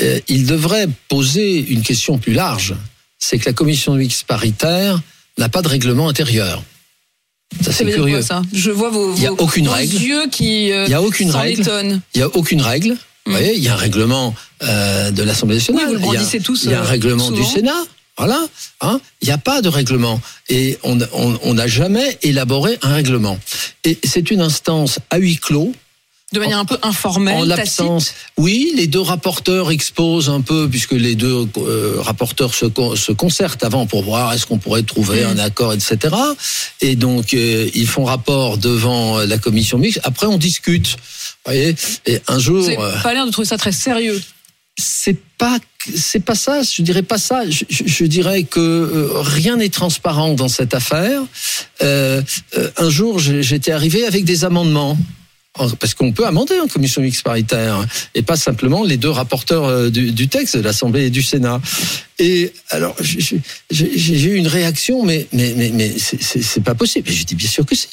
Euh, 0.01 0.19
il 0.29 0.47
devrait 0.47 0.89
poser 1.09 1.59
une 1.59 1.83
question 1.83 2.19
plus 2.19 2.33
large. 2.33 2.75
C'est 3.19 3.39
que 3.39 3.45
la 3.45 3.53
commission 3.53 3.95
mixte 3.95 4.25
paritaire 4.25 5.01
n'a 5.39 5.49
pas 5.49 5.63
de 5.63 5.69
règlement 5.69 6.09
intérieur. 6.09 6.63
Ça, 7.63 7.73
c'est 7.73 7.85
curieux. 7.85 8.17
quoi 8.19 8.23
ça? 8.23 8.43
Je 8.53 8.71
vois 8.71 8.91
vos, 8.91 9.15
Il 9.17 9.23
y 9.23 9.27
a 9.27 9.31
vos- 9.31 9.37
aucune 9.45 9.67
vos 9.67 9.73
règle. 9.73 9.97
yeux 10.01 10.29
qui 10.31 10.71
euh, 10.71 10.85
Il 10.87 10.91
y 10.91 10.95
a 10.95 11.03
aucune 11.03 11.31
règle. 11.31 11.63
Il 12.15 12.19
n'y 12.19 12.23
a 12.23 12.29
aucune 12.29 12.61
règle. 12.63 12.97
Vous 13.27 13.33
Mm. 13.33 13.37
voyez, 13.37 13.55
il 13.57 13.63
y 13.63 13.69
a 13.69 13.75
un 13.75 13.77
règlement 13.77 14.35
euh, 14.63 15.11
de 15.11 15.23
l'Assemblée 15.23 15.57
nationale. 15.57 15.83
Oui, 15.85 15.89
vous 15.89 15.95
le 15.95 16.01
Il 16.17 16.21
y 16.35 16.37
a- 16.39 16.41
tous, 16.41 16.65
Il 16.65 16.71
y 16.71 16.75
a 16.75 16.81
un 16.81 16.85
règlement 16.85 17.27
souvent. 17.27 17.41
du 17.41 17.45
Sénat. 17.45 17.83
Voilà. 18.19 18.41
Hein 18.83 19.01
il 19.23 19.27
n'y 19.29 19.33
a 19.33 19.39
pas 19.39 19.63
de 19.63 19.69
règlement. 19.69 20.21
Et 20.49 20.79
on 20.83 20.99
on- 21.13 21.39
on 21.43 21.55
n'a 21.55 21.67
jamais 21.67 22.19
élaboré 22.23 22.79
un 22.83 22.93
règlement. 22.95 23.39
Et 23.85 23.99
c'est 24.05 24.31
une 24.31 24.43
instance 24.43 24.99
à 25.11 25.17
huis 25.19 25.37
clos. 25.39 25.73
De 26.33 26.39
manière 26.39 26.59
un 26.61 26.65
peu 26.65 26.79
informelle, 26.83 27.35
En 27.39 27.45
l'absence, 27.45 28.15
oui, 28.37 28.73
les 28.77 28.87
deux 28.87 29.01
rapporteurs 29.01 29.73
exposent 29.73 30.31
un 30.31 30.41
peu, 30.43 30.69
puisque 30.71 30.93
les 30.93 31.17
deux 31.17 31.49
euh, 31.59 31.97
rapporteurs 31.99 32.55
se, 32.55 32.67
con- 32.67 32.95
se 32.95 33.11
concertent 33.11 33.65
avant 33.65 33.87
pour 33.87 34.05
voir 34.05 34.33
est-ce 34.33 34.47
qu'on 34.47 34.59
pourrait 34.59 34.85
trouver 34.85 35.25
Mm. 35.25 35.29
un 35.31 35.39
accord, 35.39 35.73
etc. 35.73 36.15
Et 36.83 36.95
donc, 36.95 37.35
euh, 37.35 37.69
ils 37.75 37.89
font 37.89 38.05
rapport 38.05 38.59
devant 38.59 39.19
la 39.19 39.39
commission 39.39 39.77
mixte. 39.77 40.01
Après, 40.05 40.27
on 40.29 40.39
discute. 40.39 40.87
Vous 40.91 40.97
voyez 41.53 41.75
Et 42.07 42.21
un 42.29 42.39
jour, 42.39 42.61
Vous 42.63 42.71
n'avez 42.71 42.79
euh, 42.79 43.01
pas 43.03 43.13
l'air 43.13 43.27
de 43.27 43.33
trouver 43.33 43.49
ça 43.49 43.57
très 43.59 43.73
sérieux. 43.73 44.23
c'est 44.79 45.19
pas 45.37 45.59
c'est 45.97 46.21
pas 46.25 46.35
ça. 46.37 46.63
Je 46.63 46.83
dirais 46.83 47.03
pas 47.03 47.19
ça. 47.19 47.49
Je, 47.51 47.65
je- 47.69 47.83
je 47.87 48.05
dirais 48.05 48.45
que 48.45 48.61
euh, 48.61 49.09
rien 49.21 49.57
n'est 49.57 49.69
transparent 49.71 50.35
dans 50.35 50.49
cette 50.49 50.75
affaire. 50.75 51.23
Euh, 51.83 52.23
euh, 52.57 52.71
un 52.77 52.89
jour, 52.91 53.19
j'étais 53.19 53.73
arrivé 53.73 54.05
avec 54.07 54.25
des 54.25 54.45
amendements. 54.45 54.97
Parce 55.79 55.95
qu'on 55.95 56.13
peut 56.13 56.27
amender 56.27 56.59
en 56.61 56.67
commission 56.67 57.03
mixte 57.03 57.23
paritaire 57.23 57.85
et 58.15 58.23
pas 58.23 58.37
simplement 58.37 58.83
les 58.85 58.97
deux 58.97 59.11
rapporteurs 59.11 59.65
euh, 59.65 59.91
du, 59.91 60.29
texte 60.29 60.57
de 60.57 60.63
l'Assemblée 60.63 61.07
et 61.07 61.11
du 61.11 61.23
Sénat. 61.23 61.61
Et 62.19 62.53
alors 62.71 62.97
j'ai 63.01 64.25
eu 64.25 64.37
une 64.37 64.47
réaction, 64.47 65.05
mais 65.05 65.27
mais 65.33 65.55
mais, 65.73 65.95
c'est- 65.99 66.61
pas 66.63 66.75
possible. 66.75 67.09
Et 67.09 67.13
je 67.13 67.25
dis 67.25 67.35
bien 67.35 67.49
sûr 67.49 67.65
que 67.67 67.75
si. 67.75 67.89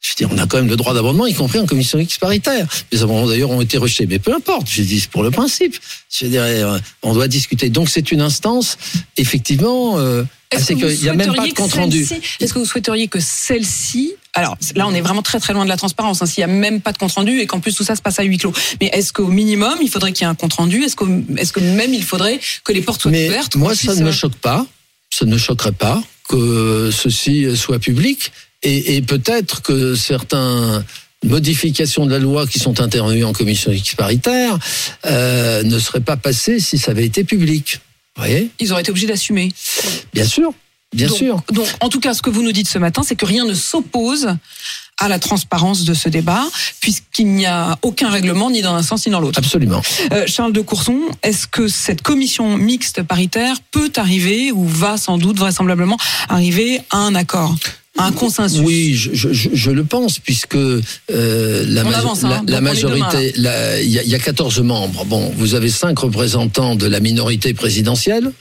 Je 0.00 0.14
dis, 0.16 0.24
on 0.24 0.36
a 0.36 0.48
quand 0.48 0.56
même 0.56 0.68
le 0.68 0.74
droit 0.74 0.94
d'amendement, 0.94 1.26
y 1.26 1.34
compris 1.34 1.60
en 1.60 1.66
commission 1.66 1.96
mixte 1.96 2.18
paritaire. 2.18 2.66
Les 2.90 3.02
amendements 3.04 3.28
d'ailleurs 3.28 3.50
ont 3.50 3.60
été 3.60 3.78
rejetés, 3.78 4.06
mais 4.06 4.18
peu 4.18 4.34
importe. 4.34 4.66
Dit 4.68 4.98
c'est 4.98 5.08
pour 5.08 5.22
le 5.22 5.30
principe. 5.30 5.76
Je 6.10 6.26
dirais, 6.26 6.60
on 7.02 7.14
doit 7.14 7.28
discuter. 7.28 7.70
Donc 7.70 7.88
c'est 7.88 8.10
une 8.10 8.20
instance, 8.20 8.78
effectivement. 9.16 10.00
Euh, 10.00 10.24
Est-ce 10.52 10.62
assez 10.62 10.74
que 10.74 10.80
que- 10.80 10.86
vous 10.86 10.92
il 10.92 11.04
y 11.04 11.08
a 11.08 11.14
même 11.14 11.34
pas 11.34 11.46
de 11.46 11.52
compte 11.54 11.72
rendu. 11.74 12.06
Est-ce 12.40 12.52
que 12.52 12.58
vous 12.58 12.64
souhaiteriez 12.64 13.08
que 13.08 13.20
celle-ci 13.20 14.14
alors 14.34 14.56
là, 14.76 14.86
on 14.88 14.94
est 14.94 15.02
vraiment 15.02 15.20
très 15.20 15.38
très 15.40 15.52
loin 15.52 15.64
de 15.64 15.68
la 15.68 15.76
transparence. 15.76 16.22
Hein, 16.22 16.26
S'il 16.26 16.40
y 16.40 16.44
a 16.44 16.46
même 16.46 16.80
pas 16.80 16.92
de 16.92 16.96
compte 16.96 17.12
rendu 17.12 17.38
et 17.40 17.46
qu'en 17.46 17.60
plus 17.60 17.74
tout 17.74 17.84
ça 17.84 17.96
se 17.96 18.00
passe 18.00 18.18
à 18.18 18.22
huis 18.22 18.38
clos. 18.38 18.54
Mais 18.80 18.86
est-ce 18.94 19.12
qu'au 19.12 19.26
minimum, 19.26 19.74
il 19.82 19.90
faudrait 19.90 20.12
qu'il 20.14 20.24
y 20.24 20.26
ait 20.26 20.30
un 20.30 20.34
compte 20.34 20.54
rendu? 20.54 20.82
Est-ce 20.84 20.96
que, 20.96 21.04
est-ce 21.36 21.52
que 21.52 21.60
même 21.60 21.92
il 21.92 22.02
faudrait 22.02 22.40
que 22.64 22.72
les 22.72 22.80
portes 22.80 23.02
soient 23.02 23.10
Mais 23.10 23.28
ouvertes 23.28 23.56
moi, 23.56 23.74
ça 23.74 23.94
ne 23.94 24.02
me 24.02 24.10
choque 24.10 24.36
pas. 24.36 24.66
Ça 25.10 25.26
ne 25.26 25.36
choquerait 25.36 25.72
pas 25.72 26.02
que 26.30 26.90
ceci 26.90 27.54
soit 27.54 27.78
public. 27.78 28.32
Et, 28.62 28.96
et 28.96 29.02
peut-être 29.02 29.60
que 29.60 29.94
certains 29.94 30.82
modifications 31.24 32.06
de 32.06 32.10
la 32.12 32.18
loi 32.18 32.46
qui 32.46 32.58
sont 32.58 32.80
intervenues 32.80 33.24
en 33.24 33.32
commission 33.34 33.70
mixte 33.70 33.96
paritaire 33.96 34.58
euh, 35.06 35.62
ne 35.62 35.78
seraient 35.78 36.00
pas 36.00 36.16
passées 36.16 36.58
si 36.58 36.78
ça 36.78 36.92
avait 36.92 37.04
été 37.06 37.22
public. 37.24 37.80
Voyez 38.16 38.50
Ils 38.60 38.72
auraient 38.72 38.82
été 38.82 38.90
obligés 38.90 39.06
d'assumer. 39.06 39.52
Bien 40.12 40.24
sûr, 40.24 40.52
bien 40.94 41.08
donc, 41.08 41.16
sûr. 41.16 41.42
Donc, 41.50 41.66
en 41.80 41.88
tout 41.88 42.00
cas, 42.00 42.14
ce 42.14 42.22
que 42.22 42.30
vous 42.30 42.42
nous 42.42 42.52
dites 42.52 42.68
ce 42.68 42.78
matin, 42.78 43.02
c'est 43.02 43.16
que 43.16 43.26
rien 43.26 43.44
ne 43.44 43.54
s'oppose 43.54 44.36
à 44.98 45.08
la 45.08 45.18
transparence 45.18 45.84
de 45.84 45.94
ce 45.94 46.08
débat, 46.08 46.44
puisqu'il 46.80 47.26
n'y 47.28 47.46
a 47.46 47.78
aucun 47.82 48.10
règlement 48.10 48.50
ni 48.50 48.62
dans 48.62 48.74
un 48.74 48.82
sens 48.82 49.06
ni 49.06 49.12
dans 49.12 49.20
l'autre. 49.20 49.38
Absolument. 49.38 49.82
Euh, 50.12 50.26
Charles 50.26 50.52
de 50.52 50.60
Courson, 50.60 51.00
est-ce 51.22 51.46
que 51.46 51.66
cette 51.66 52.02
commission 52.02 52.56
mixte 52.56 53.02
paritaire 53.02 53.56
peut 53.70 53.90
arriver, 53.96 54.52
ou 54.52 54.66
va 54.66 54.96
sans 54.96 55.18
doute 55.18 55.38
vraisemblablement 55.38 55.96
arriver 56.28 56.80
à 56.90 56.98
un 56.98 57.14
accord, 57.14 57.56
un 57.98 58.10
consensus 58.12 58.60
Oui, 58.60 58.94
je, 58.94 59.10
je, 59.12 59.32
je- 59.32 59.50
je 59.52 59.70
le 59.70 59.84
pense, 59.84 60.18
puisque 60.18 60.54
euh, 60.56 60.80
la, 61.10 61.84
majo- 61.84 61.94
avance, 61.98 62.24
hein, 62.24 62.42
la, 62.46 62.60
majorité, 62.60 63.32
il 63.36 63.42
y, 63.42 63.48
a- 63.48 63.80
il 63.82 64.08
y 64.08 64.14
a 64.14 64.18
14 64.18 64.60
membres. 64.60 65.04
Bon, 65.04 65.32
vous 65.36 65.54
avez 65.54 65.68
cinq 65.68 65.98
représentants 65.98 66.74
de 66.74 66.86
la 66.86 67.00
minorité 67.00 67.52
présidentielle, 67.54 68.32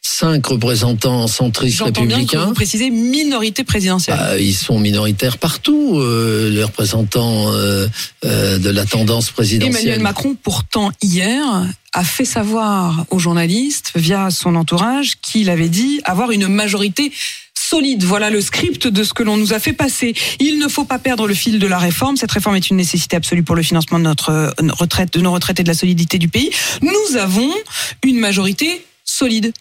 cinq 0.00 0.46
représentants 0.46 1.26
centristes 1.26 1.78
J'entends 1.78 2.02
bien 2.02 2.16
que 2.16 2.20
républicains. 2.20 2.46
vous 2.46 2.54
précisez 2.54 2.90
minorité 2.90 3.64
présidentielle. 3.64 4.16
Bah, 4.16 4.38
ils 4.38 4.54
sont 4.54 4.78
minoritaires 4.78 5.38
partout, 5.38 5.98
euh, 5.98 6.48
les 6.50 6.62
représentants 6.62 7.52
euh, 7.52 7.86
euh, 8.24 8.58
de 8.58 8.70
la 8.70 8.84
tendance 8.86 9.30
présidentielle. 9.30 9.76
Emmanuel 9.76 10.00
Macron, 10.00 10.36
pourtant, 10.40 10.92
hier, 11.02 11.42
a 11.92 12.04
fait 12.04 12.24
savoir 12.24 13.04
aux 13.10 13.18
journalistes, 13.18 13.90
via 13.96 14.30
son 14.30 14.54
entourage, 14.54 15.16
qu'il 15.20 15.50
avait 15.50 15.68
dit 15.68 16.00
avoir 16.04 16.30
une 16.30 16.46
majorité 16.46 17.10
solide. 17.68 18.04
Voilà 18.04 18.30
le 18.30 18.40
script 18.40 18.86
de 18.86 19.02
ce 19.02 19.12
que 19.12 19.22
l'on 19.22 19.36
nous 19.36 19.52
a 19.52 19.58
fait 19.58 19.72
passer. 19.72 20.14
Il 20.38 20.58
ne 20.58 20.68
faut 20.68 20.84
pas 20.84 20.98
perdre 20.98 21.26
le 21.26 21.34
fil 21.34 21.58
de 21.58 21.66
la 21.66 21.78
réforme. 21.78 22.16
Cette 22.16 22.30
réforme 22.30 22.56
est 22.56 22.70
une 22.70 22.76
nécessité 22.76 23.16
absolue 23.16 23.42
pour 23.42 23.56
le 23.56 23.62
financement 23.62 23.98
de 23.98 24.04
notre 24.04 24.30
euh, 24.30 24.50
retraite, 24.72 25.12
de 25.12 25.20
nos 25.20 25.32
retraites 25.32 25.58
et 25.60 25.62
de 25.64 25.68
la 25.68 25.74
solidité 25.74 26.18
du 26.18 26.28
pays. 26.28 26.50
Nous 26.82 27.16
avons 27.16 27.52
une 28.04 28.18
majorité 28.18 28.84
solide. 29.04 29.52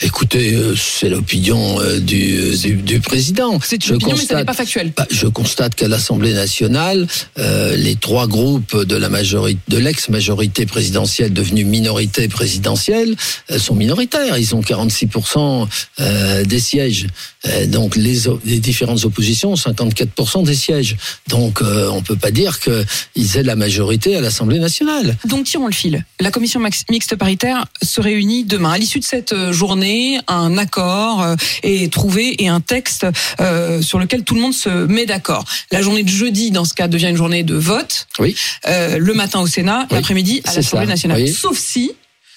Écoutez, 0.00 0.54
euh, 0.54 0.74
c'est 0.76 1.08
l'opinion 1.08 1.80
euh, 1.80 2.00
du, 2.00 3.00
président. 3.00 3.58
C'est 3.62 3.82
Je 3.82 3.90
une 3.90 3.96
opinion, 3.96 4.16
mais 4.16 4.24
ça 4.24 4.36
n'est 4.36 4.44
pas 4.44 4.54
factuel. 4.54 4.92
Bah, 4.96 5.06
je 5.10 5.26
constate 5.26 5.74
qu'à 5.74 5.88
l'Assemblée 5.88 6.32
nationale, 6.32 7.06
euh, 7.38 7.76
les 7.76 7.96
trois 7.96 8.26
groupes 8.26 8.84
de 8.84 8.96
la 8.96 9.08
majorité, 9.08 9.60
de 9.68 9.78
l'ex-majorité 9.78 10.66
présidentielle 10.66 11.32
devenue 11.32 11.64
minorité 11.64 12.28
présidentielle, 12.28 13.14
euh, 13.50 13.58
sont 13.58 13.74
minoritaires. 13.74 14.38
Ils 14.38 14.54
ont 14.54 14.60
46% 14.60 15.68
euh, 16.00 16.44
des 16.44 16.60
sièges. 16.60 17.06
Donc 17.66 17.94
les, 17.94 18.22
les 18.46 18.58
différentes 18.58 19.04
oppositions 19.04 19.52
ont 19.52 19.56
54% 19.56 20.44
des 20.44 20.54
sièges. 20.54 20.96
Donc 21.28 21.60
on 21.60 22.00
peut 22.00 22.16
pas 22.16 22.30
dire 22.30 22.58
qu'ils 22.58 23.36
aient 23.36 23.42
la 23.42 23.54
majorité 23.54 24.16
à 24.16 24.22
l'Assemblée 24.22 24.58
nationale. 24.58 25.16
Donc 25.26 25.44
tirons 25.44 25.66
le 25.66 25.72
fil. 25.72 26.04
La 26.20 26.30
commission 26.30 26.58
mixte 26.90 27.16
paritaire 27.16 27.66
se 27.82 28.00
réunit 28.00 28.44
demain. 28.44 28.72
À 28.72 28.78
l'issue 28.78 28.98
de 28.98 29.04
cette 29.04 29.32
euh, 29.32 29.52
un 30.28 30.56
accord 30.58 31.22
euh, 31.22 31.36
est 31.62 31.92
trouvé 31.92 32.42
et 32.42 32.48
un 32.48 32.60
texte 32.60 33.06
euh, 33.40 33.82
sur 33.82 33.98
lequel 33.98 34.24
tout 34.24 34.34
le 34.34 34.40
monde 34.40 34.54
se 34.54 34.68
met 34.86 35.06
d'accord. 35.06 35.44
La 35.70 35.82
journée 35.82 36.02
de 36.02 36.08
jeudi, 36.08 36.50
dans 36.50 36.64
ce 36.64 36.74
cas, 36.74 36.88
devient 36.88 37.08
une 37.08 37.16
journée 37.16 37.42
de 37.42 37.54
vote. 37.54 38.06
Oui. 38.18 38.34
Euh, 38.66 38.98
le 38.98 39.14
matin 39.14 39.40
au 39.40 39.46
Sénat, 39.46 39.86
Oui, 39.90 39.96
l'après-midi 39.96 40.42
à 40.44 40.54
l'Assemblée 40.54 40.86
nationale. 40.86 41.20
oui. 41.20 41.32
Sauf 41.32 41.58
si, 41.58 41.92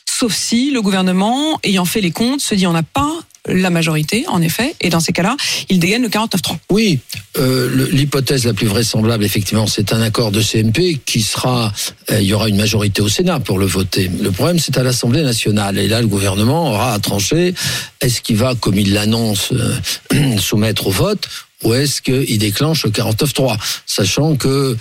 sauf 0.06 0.34
si 0.34 0.72
le 0.72 0.82
gouvernement, 0.82 1.60
ayant 1.64 1.86
fait 1.86 2.02
les 2.02 2.12
comptes, 2.12 2.42
se 2.42 2.56
dit 2.56 2.68
on 2.68 2.74
n'a 2.74 2.84
pas 2.84 3.14
la 3.48 3.70
majorité, 3.70 4.26
en 4.28 4.42
effet, 4.42 4.76
et 4.82 4.90
dans 4.90 5.00
ces 5.00 5.14
cas-là, 5.14 5.36
il 5.70 5.80
dégaine 5.80 6.02
le 6.02 6.10
49-3. 6.10 6.58
Oui, 6.72 7.00
euh, 7.38 7.90
l'hypothèse 7.92 8.46
la 8.46 8.54
plus 8.54 8.68
vraisemblable, 8.68 9.24
effectivement, 9.24 9.68
c'est 9.68 9.94
un 9.94 10.02
accord 10.02 10.32
de 10.32 10.42
CMP 10.42 11.00
qui 11.06 11.22
sera, 11.22 11.72
euh, 12.12 12.22
il 12.22 12.28
y 12.28 12.34
aura 12.34 12.50
une 12.50 12.58
majorité 12.58 13.02
au 13.02 13.10
Sénat 13.10 13.40
pour 13.40 13.60
le 13.60 13.66
voter. 13.66 14.10
Le 14.22 14.32
problème, 14.32 14.60
c'est 14.60 14.78
à 14.78 14.84
l'Assemblée 14.84 15.24
nationale. 15.24 15.78
Et 15.78 15.88
là, 15.88 16.02
le 16.02 16.08
gouvernement 16.08 16.72
aura 16.72 16.94
à 16.94 17.00
trancher, 17.00 17.54
est-ce 18.02 18.22
qu'il 18.22 18.38
va, 18.38 18.56
comme 18.56 18.78
il 18.78 18.94
l'annonce, 18.94 19.52
euh, 19.52 20.38
soumettre 20.40 20.88
au 20.88 20.92
vote 20.92 21.28
ou 21.64 21.74
est-ce 21.74 22.04
qu'il 22.04 22.38
déclenche 22.38 22.86
le 22.86 22.92
49-3 22.92 23.58
Sachant 23.88 24.36
que 24.36 24.78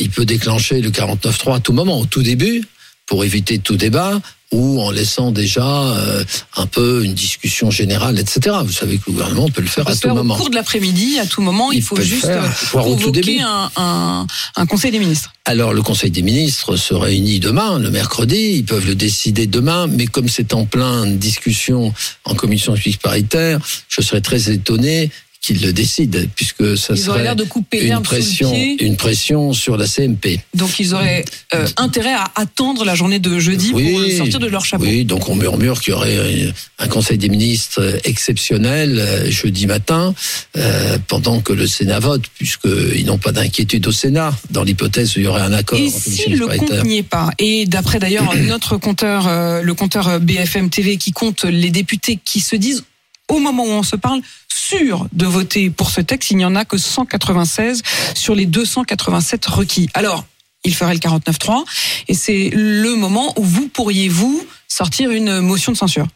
il 0.00 0.08
peut 0.08 0.24
déclencher 0.24 0.80
le 0.80 0.88
49-3 0.88 1.56
à 1.56 1.60
tout 1.60 1.74
moment, 1.74 2.00
au 2.00 2.06
tout 2.06 2.22
début, 2.22 2.62
pour 3.06 3.22
éviter 3.24 3.58
tout 3.58 3.76
débat, 3.76 4.18
ou 4.52 4.80
en 4.80 4.90
laissant 4.90 5.32
déjà 5.32 5.66
euh, 5.66 6.24
un 6.56 6.66
peu 6.66 7.04
une 7.04 7.14
discussion 7.14 7.70
générale, 7.70 8.18
etc. 8.18 8.56
Vous 8.64 8.72
savez 8.72 8.98
que 8.98 9.04
le 9.08 9.12
gouvernement 9.12 9.48
peut 9.48 9.62
le 9.62 9.68
faire 9.68 9.84
peut 9.84 9.92
à 9.92 9.96
tout 9.96 10.08
moment. 10.08 10.34
au 10.34 10.38
cours 10.38 10.50
de 10.50 10.54
l'après-midi, 10.54 11.18
à 11.18 11.26
tout 11.26 11.42
moment, 11.42 11.72
il, 11.72 11.78
Il 11.78 11.82
faut 11.82 12.00
juste 12.00 12.26
faire, 12.26 12.44
début. 13.10 13.40
un, 13.40 13.70
un, 13.76 14.26
un 14.56 14.66
conseil 14.66 14.92
des 14.92 14.98
ministres. 14.98 15.32
Alors 15.48 15.72
le 15.72 15.82
Conseil 15.82 16.10
des 16.10 16.22
ministres 16.22 16.74
se 16.76 16.92
réunit 16.92 17.38
demain, 17.38 17.78
le 17.78 17.90
mercredi, 17.90 18.54
ils 18.56 18.64
peuvent 18.64 18.84
le 18.84 18.96
décider 18.96 19.46
demain, 19.46 19.86
mais 19.86 20.06
comme 20.06 20.28
c'est 20.28 20.52
en 20.54 20.64
plein 20.64 21.06
discussion 21.06 21.94
en 22.24 22.34
commission 22.34 22.74
mixte 22.74 23.00
paritaire, 23.00 23.60
je 23.88 24.00
serais 24.00 24.20
très 24.20 24.50
étonné 24.50 25.10
qu'ils 25.46 25.62
le 25.62 25.72
décident, 25.72 26.18
puisque 26.34 26.76
ça 26.76 26.94
Ils 26.94 27.08
auraient 27.08 27.18
serait 27.18 27.22
l'air 27.22 27.36
de 27.36 27.44
couper 27.44 27.86
une 27.86 28.02
pression, 28.02 28.52
une 28.80 28.96
pression 28.96 29.52
sur 29.52 29.76
la 29.76 29.86
CMP. 29.86 30.40
Donc 30.54 30.80
ils 30.80 30.94
auraient 30.94 31.24
euh, 31.54 31.66
intérêt 31.76 32.14
à 32.14 32.30
attendre 32.34 32.84
la 32.84 32.94
journée 32.94 33.18
de 33.20 33.38
jeudi 33.38 33.70
pour 33.70 33.80
euh, 33.80 34.16
sortir 34.16 34.40
de 34.40 34.48
leur 34.48 34.64
chapeau. 34.64 34.84
Oui, 34.84 35.04
donc 35.04 35.28
on 35.28 35.36
murmure 35.36 35.80
qu'il 35.80 35.92
y 35.92 35.96
aurait 35.96 36.52
un 36.78 36.88
Conseil 36.88 37.18
des 37.18 37.28
ministres 37.28 38.00
exceptionnel 38.04 38.98
euh, 38.98 39.30
jeudi 39.30 39.66
matin, 39.66 40.14
euh, 40.56 40.98
pendant 41.06 41.40
que 41.40 41.52
le 41.52 41.66
Sénat 41.66 42.00
vote, 42.00 42.22
puisqu'ils 42.34 43.06
n'ont 43.06 43.18
pas 43.18 43.32
d'inquiétude 43.32 43.86
au 43.86 43.92
Sénat, 43.92 44.34
dans 44.50 44.62
l'hypothèse 44.62 45.16
où 45.16 45.20
il 45.20 45.24
y 45.24 45.26
aurait 45.28 45.42
un 45.42 45.52
accord. 45.52 45.78
Et 45.78 45.90
si 45.90 46.30
le 46.30 46.46
compte 46.46 46.84
n'y 46.84 46.98
est 46.98 47.02
pas, 47.02 47.30
et 47.38 47.66
d'après 47.66 47.98
d'ailleurs 47.98 48.34
notre 48.48 48.76
compteur, 48.76 49.26
euh, 49.28 49.62
le 49.62 49.74
compteur 49.74 50.20
BFM 50.20 50.70
TV 50.70 50.96
qui 50.96 51.12
compte 51.12 51.44
les 51.44 51.70
députés 51.70 52.18
qui 52.24 52.40
se 52.40 52.56
disent 52.56 52.84
au 53.28 53.38
moment 53.38 53.64
où 53.64 53.70
on 53.70 53.82
se 53.82 53.96
parle 53.96 54.20
sûrs 54.68 55.06
de 55.12 55.26
voter 55.26 55.70
pour 55.70 55.90
ce 55.90 56.00
texte, 56.00 56.30
il 56.30 56.38
n'y 56.38 56.44
en 56.44 56.56
a 56.56 56.64
que 56.64 56.78
196 56.78 57.82
sur 58.14 58.34
les 58.34 58.46
287 58.46 59.46
requis. 59.46 59.88
Alors, 59.94 60.24
il 60.64 60.74
ferait 60.74 60.94
le 60.94 61.00
49-3 61.00 61.64
et 62.08 62.14
c'est 62.14 62.50
le 62.52 62.96
moment 62.96 63.32
où 63.38 63.44
vous 63.44 63.68
pourriez 63.68 64.08
vous 64.08 64.44
sortir 64.66 65.10
une 65.10 65.40
motion 65.40 65.72
de 65.72 65.76
censure. 65.76 66.06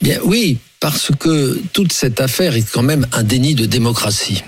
Bien, 0.00 0.18
oui, 0.24 0.58
parce 0.80 1.10
que 1.18 1.60
toute 1.72 1.92
cette 1.92 2.20
affaire 2.20 2.56
est 2.56 2.70
quand 2.70 2.82
même 2.82 3.06
un 3.12 3.22
déni 3.22 3.54
de 3.54 3.66
démocratie. 3.66 4.42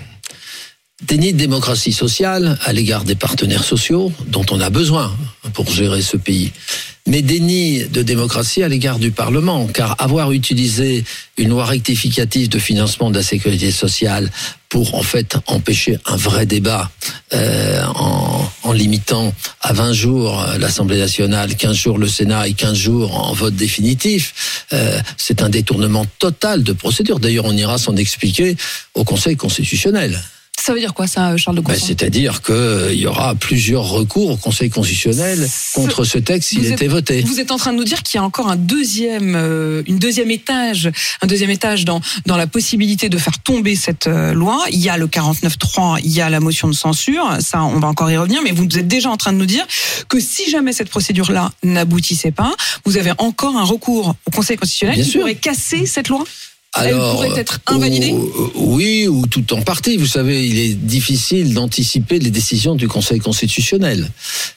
Déni 1.01 1.31
de 1.31 1.37
démocratie 1.37 1.93
sociale 1.93 2.57
à 2.65 2.73
l'égard 2.73 3.05
des 3.05 3.15
partenaires 3.15 3.63
sociaux 3.63 4.11
dont 4.27 4.45
on 4.51 4.59
a 4.59 4.69
besoin 4.69 5.15
pour 5.53 5.71
gérer 5.71 6.01
ce 6.01 6.17
pays. 6.17 6.51
Mais 7.07 7.21
déni 7.21 7.85
de 7.85 8.03
démocratie 8.03 8.63
à 8.63 8.67
l'égard 8.67 8.99
du 8.99 9.11
Parlement, 9.11 9.65
car 9.67 9.95
avoir 9.99 10.33
utilisé 10.33 11.05
une 11.37 11.49
loi 11.49 11.63
rectificative 11.63 12.49
de 12.49 12.59
financement 12.59 13.11
de 13.11 13.15
la 13.15 13.23
sécurité 13.23 13.71
sociale 13.71 14.29
pour 14.67 14.93
en 14.93 15.01
fait 15.01 15.37
empêcher 15.47 15.97
un 16.05 16.17
vrai 16.17 16.45
débat 16.45 16.91
euh, 17.33 17.81
en, 17.95 18.51
en 18.63 18.71
limitant 18.73 19.33
à 19.61 19.71
20 19.71 19.93
jours 19.93 20.45
l'Assemblée 20.59 20.99
nationale, 20.99 21.55
15 21.55 21.75
jours 21.77 21.97
le 21.97 22.09
Sénat 22.09 22.49
et 22.49 22.53
15 22.53 22.75
jours 22.77 23.15
en 23.15 23.33
vote 23.33 23.55
définitif, 23.55 24.65
euh, 24.73 24.99
c'est 25.15 25.41
un 25.41 25.49
détournement 25.49 26.05
total 26.19 26.61
de 26.61 26.73
procédure. 26.73 27.19
D'ailleurs, 27.19 27.45
on 27.45 27.55
ira 27.55 27.77
s'en 27.77 27.95
expliquer 27.95 28.57
au 28.93 29.05
Conseil 29.05 29.37
constitutionnel. 29.37 30.21
Ça 30.61 30.73
veut 30.73 30.79
dire 30.79 30.93
quoi 30.93 31.07
ça, 31.07 31.35
Charles 31.37 31.57
de 31.57 31.61
Courson 31.61 31.85
C'est-à-dire 31.85 32.41
qu'il 32.41 32.93
y 32.99 33.07
aura 33.07 33.33
plusieurs 33.35 33.83
recours 33.83 34.31
au 34.31 34.37
Conseil 34.37 34.69
constitutionnel 34.69 35.47
contre 35.73 36.03
ce 36.03 36.17
texte 36.17 36.49
s'il 36.49 36.65
était 36.65 36.87
voté. 36.87 37.21
Vous 37.21 37.39
êtes 37.39 37.51
en 37.51 37.57
train 37.57 37.71
de 37.71 37.77
nous 37.77 37.83
dire 37.83 38.03
qu'il 38.03 38.17
y 38.17 38.21
a 38.21 38.23
encore 38.23 38.49
un 38.49 38.55
deuxième, 38.55 39.35
euh, 39.35 39.83
une 39.87 39.99
deuxième 39.99 40.31
étage, 40.31 40.91
un 41.21 41.27
deuxième 41.27 41.49
étage 41.49 41.85
dans 41.85 42.01
dans 42.25 42.37
la 42.37 42.47
possibilité 42.47 43.09
de 43.09 43.17
faire 43.17 43.39
tomber 43.39 43.75
cette 43.75 44.07
euh, 44.07 44.33
loi. 44.33 44.63
Il 44.71 44.79
y 44.79 44.89
a 44.89 44.97
le 44.97 45.07
49.3, 45.07 45.99
il 46.03 46.11
y 46.11 46.21
a 46.21 46.29
la 46.29 46.39
motion 46.39 46.67
de 46.67 46.73
censure. 46.73 47.37
Ça, 47.39 47.63
on 47.63 47.79
va 47.79 47.87
encore 47.87 48.11
y 48.11 48.17
revenir. 48.17 48.41
Mais 48.43 48.51
vous 48.51 48.65
êtes 48.65 48.87
déjà 48.87 49.09
en 49.09 49.17
train 49.17 49.33
de 49.33 49.37
nous 49.37 49.45
dire 49.45 49.65
que 50.07 50.19
si 50.19 50.49
jamais 50.49 50.73
cette 50.73 50.89
procédure-là 50.89 51.51
n'aboutissait 51.63 52.31
pas, 52.31 52.53
vous 52.85 52.97
avez 52.97 53.11
encore 53.17 53.55
un 53.57 53.63
recours 53.63 54.15
au 54.25 54.31
Conseil 54.31 54.57
constitutionnel 54.57 54.95
Bien 54.95 55.05
qui 55.05 55.11
sûr. 55.11 55.21
pourrait 55.21 55.35
casser 55.35 55.85
cette 55.85 56.09
loi? 56.09 56.23
Elle 56.79 56.95
pourrait 56.95 57.33
être 57.39 57.59
invalidée 57.65 58.11
ou- 58.11 58.51
Oui, 58.55 59.07
ou 59.07 59.25
tout 59.25 59.53
en 59.53 59.61
partie. 59.63 59.97
Vous 59.97 60.05
savez, 60.05 60.45
il 60.47 60.59
est 60.59 60.73
difficile 60.75 61.53
d'anticiper 61.55 62.19
les 62.19 62.29
décisions 62.29 62.75
du 62.75 62.87
Conseil 62.87 63.19
constitutionnel. 63.19 64.09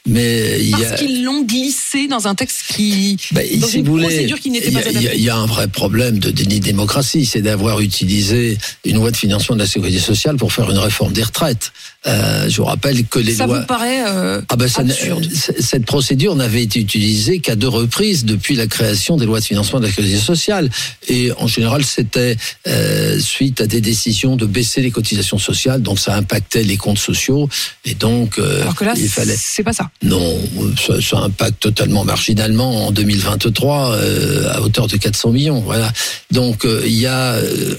Mais 0.07 0.59
Parce 0.73 0.83
a... 0.93 0.95
qu'ils 0.97 1.25
l'ont 1.25 1.43
glissé 1.43 2.09
dans 2.09 2.29
un 2.29 2.35
texte 2.35 2.65
qui. 2.75 3.17
Ben, 3.33 3.47
dans 3.59 3.67
si 3.67 3.79
une 3.79 3.85
vous 3.87 3.93
voulez, 3.93 4.05
procédure 4.09 4.41
qui 4.41 4.51
n'était 4.51 4.69
il 4.69 4.73
y, 4.73 4.77
pas 4.77 4.89
a- 4.89 4.91
il 4.93 5.03
y 5.03 5.09
a- 5.09 5.15
y 5.15 5.31
un 5.31 5.47
vrai 5.47 5.69
problème 5.69 6.19
de 6.19 6.31
déni 6.31 6.61
de 6.61 6.65
démocratie, 6.65 7.25
c'est 7.25 7.41
d'avoir 7.43 7.81
utilisé 7.81 8.59
une 8.85 8.97
loi 8.97 9.11
de 9.11 9.17
financement 9.17 9.55
de 9.57 9.61
la 9.61 9.67
sécurité 9.67 9.99
sociale 9.99 10.37
pour 10.37 10.53
faire 10.53 10.71
une 10.71 10.79
réforme 10.79 11.13
des 11.15 11.23
retraites. 11.23 11.73
Euh, 12.07 12.49
je 12.49 12.57
vous 12.57 12.65
rappelle 12.65 13.05
que 13.07 13.21
les 13.21 13.35
Ça 13.37 13.47
lois... 13.47 13.61
vous 13.61 13.67
paraît 13.67 14.03
euh, 14.07 14.43
Ah 14.49 14.57
ben 14.57 14.67
ça 14.69 14.83
n'a- 14.83 14.93
absurde 14.93 15.25
c- 15.33 15.55
cette 15.61 15.87
procédure 15.87 16.35
n'avait 16.35 16.63
été 16.65 16.81
utilisée 16.81 17.39
qu'à 17.39 17.55
deux 17.55 17.69
reprises 17.69 18.25
depuis 18.25 18.55
la 18.57 18.67
création 18.67 19.17
des 19.17 19.25
lois 19.25 19.39
de 19.41 19.45
financement 19.45 19.79
de 19.79 19.85
la 19.85 19.91
sécurité 19.91 20.19
sociale. 20.19 20.69
Et 21.09 21.31
en 21.39 21.47
général, 21.47 21.85
c'était 22.03 22.37
euh, 22.67 23.19
suite 23.21 23.61
à 23.61 23.67
des 23.67 23.81
décisions 23.81 24.35
de 24.37 24.47
baisser 24.47 24.83
les 24.83 24.91
cotisations 24.91 25.39
sociales, 25.39 25.83
donc 25.83 25.99
ça 25.99 26.17
impactait 26.17 26.65
les 26.65 26.77
comptes 26.77 26.99
sociaux. 26.99 27.49
Et 27.85 27.95
donc, 27.95 28.39
euh, 28.39 28.63
Alors 28.63 28.75
que 28.75 28.85
là, 28.85 28.95
il 28.97 29.09
fallait... 29.09 29.37
c'est 29.39 29.63
pas 29.63 29.73
ça. 29.73 29.91
Non, 30.03 30.39
ça, 30.85 31.01
ça 31.01 31.19
impacte 31.19 31.61
totalement 31.61 32.05
marginalement 32.05 32.87
en 32.87 32.91
2023 32.91 33.95
euh, 33.95 34.53
à 34.53 34.61
hauteur 34.63 34.89
de 34.89 34.97
400 34.97 35.31
millions. 35.31 35.61
Voilà. 35.61 35.93
Donc 36.31 36.67
il 36.85 36.99
y 36.99 37.07
a 37.07 37.37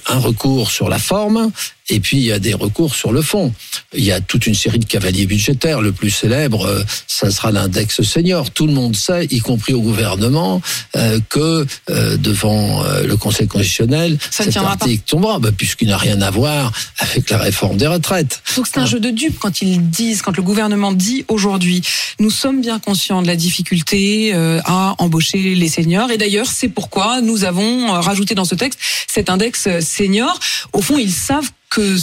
un 0.08 0.20
recours 0.20 0.72
sur 0.72 0.88
la 0.90 1.00
forme 1.00 1.52
et 1.90 2.00
puis 2.00 2.18
il 2.18 2.24
y 2.24 2.32
a 2.32 2.40
des 2.40 2.54
recours 2.54 2.96
sur 2.96 3.12
le 3.12 3.22
fond. 3.22 3.54
Il 3.94 4.04
y 4.04 4.12
a 4.12 4.22
toute 4.22 4.48
une 4.48 4.56
série 4.56 4.80
de 4.80 4.86
cavaliers 4.86 5.26
budgétaires. 5.26 5.82
Le 5.82 5.92
plus 5.92 6.10
célèbre, 6.10 6.66
euh, 6.66 6.84
ça 7.08 7.30
sera 7.30 7.52
l'index 7.52 8.02
senior. 8.02 8.52
Tout 8.52 8.68
le 8.68 8.74
monde 8.74 8.96
sait, 8.96 9.26
y 9.30 9.40
compris 9.40 9.74
au 9.74 9.82
gouvernement, 9.82 10.62
euh, 10.96 11.20
que 11.30 11.66
euh, 11.90 12.18
devant 12.18 12.84
euh, 12.86 13.04
le 13.06 13.18
Conseil 13.18 13.48
constitutionnel, 13.48 14.18
Ça 14.32 14.46
cet 14.46 14.54
pas. 14.56 14.62
article 14.62 15.04
tombera, 15.06 15.40
bah, 15.40 15.52
puisqu'il 15.56 15.90
n'a 15.90 15.98
rien 15.98 16.22
à 16.22 16.32
voir 16.32 16.72
avec 17.00 17.30
la 17.30 17.38
réforme 17.38 17.78
des 17.78 17.88
retraites. 17.88 18.42
Donc 18.56 18.68
c'est 18.68 18.80
un 18.80 18.86
jeu 18.86 19.00
de 19.00 19.10
dupes 19.10 19.38
quand 19.40 19.62
ils 19.62 19.90
disent, 19.90 20.22
quand 20.22 20.36
le 20.38 20.44
gouvernement 20.44 20.94
dit 20.94 21.26
aujourd'hui, 21.28 21.82
nous 22.20 22.30
sommes 22.30 22.62
bien 22.62 22.80
conscients 22.80 23.22
de 23.22 23.28
la 23.28 23.36
difficulté 23.36 24.34
à 24.34 24.96
embaucher 25.00 25.56
les 25.56 25.68
seniors. 25.68 26.12
Et 26.12 26.18
d'ailleurs, 26.18 26.48
c'est 26.48 26.70
pourquoi 26.70 27.22
nous 27.22 27.44
avons 27.44 27.92
rajouté 27.92 28.36
dans 28.36 28.46
ce 28.46 28.56
texte 28.56 28.80
cet 29.08 29.30
index 29.30 29.68
senior. 29.80 30.40
Au 30.74 30.82
fond, 30.82 30.98
ils 30.98 31.12
savent 31.12 31.50
que 31.74 31.98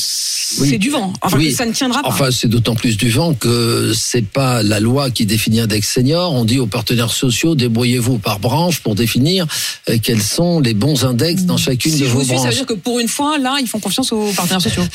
c'est 0.69 0.79
du 0.79 0.91
vent, 0.91 1.13
enfin 1.23 1.37
Oui. 1.39 1.51
que 1.51 1.55
ça 1.57 1.67
ne 1.67 1.73
tiendra 1.73 2.03
pas. 2.03 2.09
Enfin, 2.09 2.31
c'est 2.31 2.49
d'autant 2.49 2.75
plus 2.75 2.97
du 2.97 3.11
vent 3.11 3.35
que 3.35 3.93
c'est 3.95 4.25
pas 4.27 4.63
la 4.63 4.81
loi 4.81 5.11
qui 5.11 5.27
définit 5.27 5.61
index 5.61 5.89
senior. 5.89 6.33
On 6.35 6.45
dit 6.45 6.59
aux 6.59 6.67
partenaires 6.67 7.13
sociaux, 7.13 7.55
débrouillez-vous 7.55 8.19
par 8.19 8.39
branche 8.41 8.81
pour 8.81 8.95
définir 8.95 9.47
euh, 9.89 9.99
quels 10.03 10.23
sont 10.23 10.61
les 10.61 10.75
bons 10.75 11.05
index 11.05 11.43
dans 11.45 11.57
chacune 11.57 11.93
si 11.93 12.01
de 12.01 12.05
je 12.07 12.11
vos 12.11 12.19
vous 12.21 12.25
suis, 12.25 12.29
ça 12.31 12.35
veut 12.37 12.41
branches. 12.43 12.55
dire 12.57 12.67
que 12.67 12.73
pour 12.75 12.99
une 13.01 13.09
fois, 13.09 13.39
là, 13.39 13.57
ils 13.61 13.67
font 13.69 13.81
confiance 13.81 14.13
aux 14.13 14.33
partenaires 14.33 14.63
sociaux. 14.63 14.85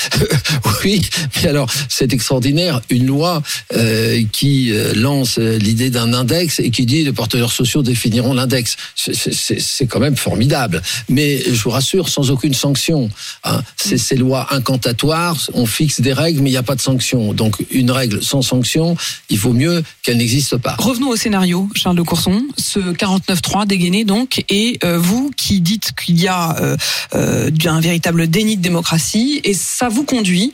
Oui, 0.84 1.02
mais 1.42 1.50
alors 1.50 1.68
c'est 1.90 2.14
extraordinaire, 2.14 2.80
une 2.90 3.06
loi 3.08 3.42
euh, 3.76 4.22
qui 4.32 4.72
euh, 4.72 4.94
lance 4.96 5.38
l'idée 5.40 5.90
d'un 5.90 6.14
index 6.14 6.60
et 6.60 6.70
qui 6.70 6.86
dit 6.86 7.04
les 7.04 7.12
partenaires 7.14 7.52
sociaux 7.52 7.82
définiront 7.82 8.34
l'index. 8.34 8.76
C'est- 8.96 9.86
quand 9.88 10.00
même 10.00 10.16
formidable. 10.16 10.82
Mais 11.10 11.44
je 11.46 11.62
vous 11.62 11.70
rassure, 11.70 12.10
sans 12.10 12.32
aucune 12.32 12.54
sanction. 12.54 13.10
Hein. 13.44 13.62
C'est 13.78 13.98
ces 13.98 14.16
lois 14.16 14.48
incantatoires, 14.54 15.38
on 15.54 15.66
fixe 15.66 16.02
des 16.02 16.14
règles, 16.14 16.42
mais 16.42 16.50
il 16.50 16.54
n'y 16.54 16.58
a 16.58 16.64
pas 16.64 16.75
de 16.75 16.82
sanction. 16.82 17.34
Donc 17.34 17.58
une 17.72 17.92
règle 17.92 18.24
sans 18.24 18.42
sanction, 18.42 18.96
il 19.30 19.38
vaut 19.38 19.54
mieux 19.54 19.84
qu'elle 20.04 20.18
n'existe 20.18 20.58
pas. 20.58 20.75
Revenons 20.78 21.10
au 21.10 21.16
scénario, 21.16 21.70
Charles 21.75 21.98
de 21.98 22.02
Courson, 22.02 22.44
ce 22.58 22.80
49.3 22.80 23.68
dégainé 23.68 24.04
donc, 24.04 24.44
et 24.50 24.80
euh, 24.84 24.98
vous 24.98 25.32
qui 25.36 25.62
dites 25.62 25.94
qu'il 25.96 26.20
y 26.20 26.28
a 26.28 26.56
euh, 26.60 26.78
euh, 27.16 27.52
un 27.66 27.80
véritable 27.80 28.28
déni 28.28 28.58
de 28.58 28.62
démocratie, 28.62 29.42
et 29.44 29.54
ça 29.54 29.90
vous 29.90 30.04
conduit 30.04 30.54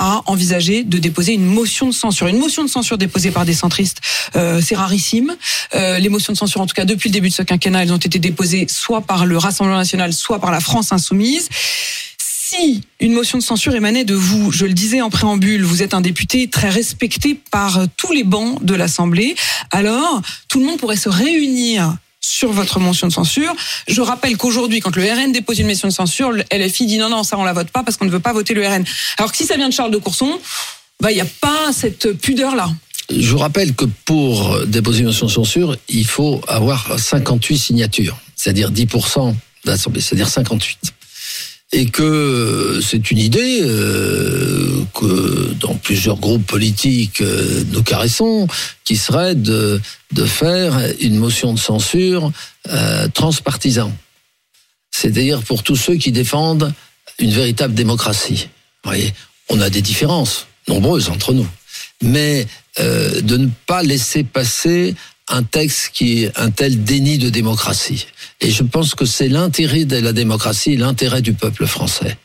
à 0.00 0.22
envisager 0.26 0.82
de 0.82 0.98
déposer 0.98 1.34
une 1.34 1.46
motion 1.46 1.86
de 1.86 1.94
censure. 1.94 2.26
Une 2.26 2.38
motion 2.38 2.64
de 2.64 2.68
censure 2.68 2.98
déposée 2.98 3.30
par 3.30 3.44
des 3.44 3.54
centristes, 3.54 4.00
c'est 4.32 4.74
rarissime. 4.74 5.36
Les 5.72 6.08
motions 6.08 6.32
de 6.32 6.36
censure, 6.36 6.60
en 6.60 6.66
tout 6.66 6.74
cas 6.74 6.84
depuis 6.84 7.10
le 7.10 7.12
début 7.12 7.28
de 7.28 7.32
ce 7.32 7.42
quinquennat, 7.44 7.84
elles 7.84 7.92
ont 7.92 7.98
été 7.98 8.18
déposées 8.18 8.66
soit 8.68 9.02
par 9.02 9.24
le 9.24 9.38
Rassemblement 9.38 9.78
national, 9.78 10.12
soit 10.12 10.40
par 10.40 10.50
la 10.50 10.58
France 10.58 10.90
insoumise. 10.90 11.48
Si 12.56 12.82
une 13.00 13.12
motion 13.12 13.38
de 13.38 13.42
censure 13.42 13.74
émanait 13.74 14.04
de 14.04 14.14
vous, 14.14 14.52
je 14.52 14.64
le 14.66 14.72
disais 14.72 15.00
en 15.00 15.10
préambule, 15.10 15.64
vous 15.64 15.82
êtes 15.82 15.94
un 15.94 16.00
député 16.00 16.48
très 16.48 16.68
respecté 16.68 17.38
par 17.50 17.80
tous 17.96 18.12
les 18.12 18.24
bancs 18.24 18.62
de 18.64 18.74
l'Assemblée, 18.74 19.34
alors 19.70 20.22
tout 20.48 20.60
le 20.60 20.66
monde 20.66 20.78
pourrait 20.78 20.96
se 20.96 21.08
réunir 21.08 21.96
sur 22.20 22.52
votre 22.52 22.80
motion 22.80 23.06
de 23.06 23.12
censure. 23.12 23.54
Je 23.88 24.00
rappelle 24.00 24.36
qu'aujourd'hui, 24.36 24.80
quand 24.80 24.94
le 24.96 25.02
RN 25.02 25.32
dépose 25.32 25.58
une 25.58 25.66
motion 25.66 25.88
de 25.88 25.92
censure, 25.92 26.32
le 26.32 26.68
dit 26.86 26.98
non, 26.98 27.08
non, 27.08 27.22
ça 27.22 27.36
on 27.38 27.44
la 27.44 27.52
vote 27.52 27.70
pas 27.70 27.82
parce 27.82 27.96
qu'on 27.96 28.06
ne 28.06 28.10
veut 28.10 28.20
pas 28.20 28.32
voter 28.32 28.54
le 28.54 28.66
RN. 28.66 28.84
Alors 29.18 29.32
que 29.32 29.36
si 29.36 29.44
ça 29.44 29.56
vient 29.56 29.68
de 29.68 29.74
Charles 29.74 29.90
de 29.90 29.98
Courson, 29.98 30.38
bah 31.00 31.10
il 31.10 31.16
n'y 31.16 31.20
a 31.20 31.26
pas 31.40 31.72
cette 31.72 32.12
pudeur-là. 32.12 32.70
Je 33.10 33.34
rappelle 33.34 33.74
que 33.74 33.84
pour 34.04 34.64
déposer 34.66 35.00
une 35.00 35.06
motion 35.06 35.26
de 35.26 35.30
censure, 35.30 35.76
il 35.88 36.06
faut 36.06 36.40
avoir 36.48 36.98
58 36.98 37.58
signatures, 37.58 38.16
c'est-à-dire 38.36 38.70
10% 38.70 39.32
de 39.32 39.70
l'Assemblée, 39.70 40.00
c'est-à-dire 40.00 40.28
58. 40.28 40.94
Et 41.72 41.86
que 41.86 42.80
c'est 42.82 43.10
une 43.10 43.18
idée 43.18 43.60
euh, 43.62 44.84
que 44.94 45.54
dans 45.54 45.74
plusieurs 45.74 46.16
groupes 46.16 46.46
politiques 46.46 47.20
euh, 47.20 47.64
nous 47.72 47.82
caressons, 47.82 48.46
qui 48.84 48.96
serait 48.96 49.34
de, 49.34 49.80
faire 50.26 50.78
une 51.00 51.16
motion 51.16 51.52
de 51.52 51.58
censure 51.58 52.30
euh, 52.68 53.08
transpartisan. 53.08 53.92
C'est-à-dire 54.90 55.42
pour 55.42 55.62
tous 55.62 55.76
ceux 55.76 55.96
qui 55.96 56.12
défendent 56.12 56.72
une 57.18 57.32
véritable 57.32 57.74
démocratie. 57.74 58.48
Vous 58.84 58.90
voyez, 58.90 59.12
on 59.48 59.60
a 59.60 59.70
des 59.70 59.82
différences 59.82 60.46
nombreuses 60.68 61.08
entre 61.08 61.32
nous 61.32 61.48
mais 62.02 62.46
euh, 62.80 63.20
de 63.20 63.36
ne 63.36 63.48
pas 63.66 63.82
laisser 63.82 64.24
passer 64.24 64.94
un 65.28 65.42
texte 65.42 65.90
qui 65.92 66.24
est 66.24 66.38
un 66.38 66.50
tel 66.50 66.84
déni 66.84 67.18
de 67.18 67.30
démocratie. 67.30 68.06
Et 68.40 68.50
je 68.50 68.62
pense 68.62 68.94
que 68.94 69.06
c'est 69.06 69.28
l'intérêt 69.28 69.84
de 69.84 69.96
la 69.96 70.12
démocratie, 70.12 70.76
l'intérêt 70.76 71.22
du 71.22 71.32
peuple 71.32 71.66
français. 71.66 72.18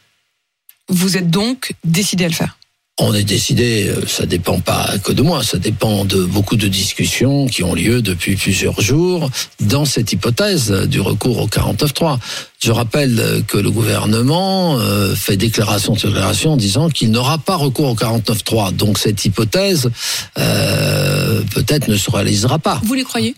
Vous 0.89 1.17
êtes 1.17 1.29
donc 1.29 1.73
décidé 1.83 2.25
à 2.25 2.27
le 2.27 2.33
faire. 2.33 2.58
On 3.01 3.13
est 3.13 3.23
décidé, 3.23 3.87
euh, 3.87 4.05
ça 4.05 4.25
dépend 4.25 4.59
pas 4.59 4.97
que 5.01 5.13
de 5.13 5.21
moi, 5.21 5.41
ça 5.41 5.57
dépend 5.57 6.03
de 6.03 6.25
beaucoup 6.25 6.57
de 6.57 6.67
discussions 6.67 7.47
qui 7.47 7.63
ont 7.63 7.73
lieu 7.73 8.01
depuis 8.01 8.35
plusieurs 8.35 8.81
jours 8.81 9.29
dans 9.61 9.85
cette 9.85 10.11
hypothèse 10.11 10.71
du 10.71 10.99
recours 10.99 11.39
au 11.39 11.47
49.3. 11.47 12.17
Je 12.61 12.73
rappelle 12.73 13.43
que 13.47 13.57
le 13.57 13.71
gouvernement 13.71 14.77
euh, 14.79 15.15
fait 15.15 15.37
déclaration 15.37 15.95
sur 15.95 16.09
déclaration 16.09 16.53
en 16.53 16.57
disant 16.57 16.89
qu'il 16.89 17.11
n'aura 17.11 17.37
pas 17.37 17.55
recours 17.55 17.89
au 17.89 17.95
49.3. 17.95 18.75
Donc 18.75 18.97
cette 18.97 19.23
hypothèse 19.23 19.89
euh, 20.37 21.41
peut-être 21.53 21.87
ne 21.87 21.95
se 21.95 22.11
réalisera 22.11 22.59
pas. 22.59 22.81
Vous 22.83 22.95
les 22.95 23.05
croyez? 23.05 23.33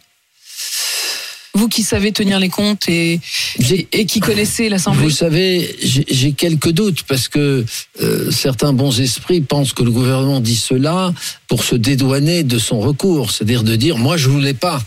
Vous 1.53 1.67
qui 1.67 1.83
savez 1.83 2.11
tenir 2.11 2.39
les 2.39 2.49
comptes 2.49 2.87
et, 2.87 3.19
et, 3.59 3.87
et 3.91 4.05
qui 4.05 4.19
connaissez 4.19 4.69
l'Assemblée 4.69 5.03
Vous 5.03 5.09
savez, 5.09 5.75
j'ai 5.81 6.31
quelques 6.31 6.71
doutes 6.71 7.03
parce 7.03 7.27
que 7.27 7.65
euh, 8.01 8.31
certains 8.31 8.73
bons 8.73 8.99
esprits 9.01 9.41
pensent 9.41 9.73
que 9.73 9.83
le 9.83 9.91
gouvernement 9.91 10.39
dit 10.39 10.55
cela 10.55 11.13
pour 11.47 11.63
se 11.63 11.75
dédouaner 11.75 12.43
de 12.43 12.57
son 12.57 12.79
recours, 12.79 13.31
c'est-à-dire 13.31 13.63
de 13.63 13.75
dire 13.75 13.97
moi 13.97 14.15
je 14.17 14.29
voulais 14.29 14.53
pas 14.53 14.81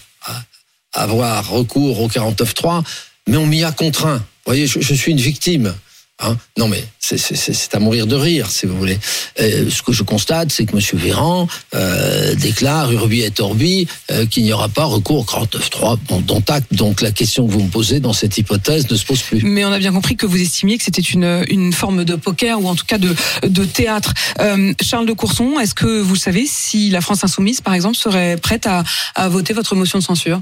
avoir 0.94 1.48
recours 1.48 2.00
au 2.00 2.08
49.3, 2.08 2.82
mais 3.28 3.36
on 3.36 3.46
m'y 3.46 3.64
a 3.64 3.72
contraint. 3.72 4.18
Vous 4.18 4.50
voyez, 4.50 4.66
je, 4.66 4.80
je 4.80 4.94
suis 4.94 5.12
une 5.12 5.20
victime. 5.20 5.74
Hein 6.22 6.36
non 6.56 6.68
mais 6.68 6.84
c'est- 7.00 7.74
à 7.74 7.80
mourir 7.80 8.06
de 8.06 8.14
rire, 8.14 8.48
si 8.48 8.66
vous 8.66 8.76
voulez. 8.78 8.98
Euh, 9.40 9.68
ce 9.68 9.82
que 9.82 9.90
je 9.92 10.04
constate, 10.04 10.52
c'est 10.52 10.64
que 10.64 10.72
M. 10.76 10.80
Véran 11.00 11.48
euh, 11.74 12.34
déclare 12.36 12.92
urbi 12.92 13.22
et 13.22 13.32
orbi 13.40 13.88
euh, 14.12 14.24
qu'il 14.24 14.44
n'y 14.44 14.52
aura 14.52 14.68
pas 14.68 14.84
recours 14.84 15.18
au 15.18 15.24
49.3, 15.24 15.98
bon, 16.08 16.20
dont 16.20 16.42
acte. 16.48 16.72
Donc 16.72 17.00
la 17.00 17.10
question 17.10 17.44
que 17.46 17.52
vous 17.52 17.64
me 17.64 17.68
posez 17.68 17.98
dans 17.98 18.12
cette 18.12 18.38
hypothèse 18.38 18.88
ne 18.88 18.94
se 18.96 19.04
pose 19.04 19.22
plus. 19.22 19.42
Mais 19.42 19.64
on 19.64 19.72
a 19.72 19.78
bien 19.80 19.92
compris 19.92 20.14
que 20.16 20.24
vous 20.24 20.40
estimiez 20.40 20.78
que 20.78 20.84
c'était 20.84 21.02
une, 21.02 21.44
une 21.48 21.72
forme 21.72 22.04
de 22.04 22.14
poker 22.14 22.60
ou 22.62 22.68
en 22.68 22.76
tout 22.76 22.86
cas 22.86 22.98
de, 22.98 23.14
de 23.42 23.64
théâtre. 23.64 24.14
Euh, 24.40 24.72
Charles 24.80 25.06
de 25.06 25.12
Courson, 25.14 25.58
est-ce 25.58 25.74
que 25.74 26.00
vous 26.00 26.16
savez 26.16 26.46
si 26.46 26.90
la 26.90 27.00
France 27.00 27.24
insoumise, 27.24 27.60
par 27.60 27.74
exemple, 27.74 27.96
serait 27.96 28.36
prête 28.36 28.68
à, 28.68 28.84
à 29.16 29.28
voter 29.28 29.52
votre 29.52 29.74
motion 29.74 29.98
de 29.98 30.04
censure? 30.04 30.40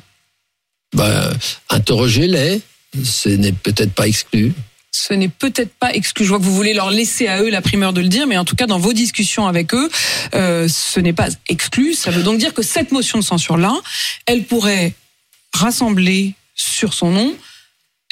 Ben, 0.94 1.32
interrogez-les, 1.70 2.61
ce 3.02 3.30
n'est 3.30 3.52
peut-être 3.52 3.92
pas 3.94 4.06
exclu. 4.06 4.52
Ce 4.92 5.14
n'est 5.14 5.28
peut-être 5.28 5.72
pas 5.74 5.92
exclu. 5.94 6.24
Je 6.24 6.28
vois 6.28 6.38
que 6.38 6.44
vous 6.44 6.55
voulez 6.55 6.74
leur 6.74 6.90
laisser 6.90 7.26
à 7.26 7.42
eux 7.42 7.48
la 7.48 7.62
primeur 7.62 7.94
de 7.94 8.02
le 8.02 8.09
dire, 8.09 8.26
mais 8.26 8.37
en 8.37 8.44
tout 8.44 8.55
cas, 8.55 8.66
dans 8.66 8.78
vos 8.78 8.92
discussions 8.92 9.46
avec 9.46 9.74
eux, 9.74 9.90
euh, 10.35 10.68
ce 10.68 11.00
n'est 11.00 11.14
pas 11.14 11.28
exclu. 11.48 11.94
Ça 11.94 12.11
veut 12.11 12.22
donc 12.22 12.38
dire 12.38 12.52
que 12.52 12.62
cette 12.62 12.92
motion 12.92 13.18
de 13.18 13.24
censure-là, 13.24 13.74
elle 14.26 14.44
pourrait 14.44 14.92
rassembler 15.55 16.35
sur 16.55 16.92
son 16.92 17.11
nom 17.11 17.35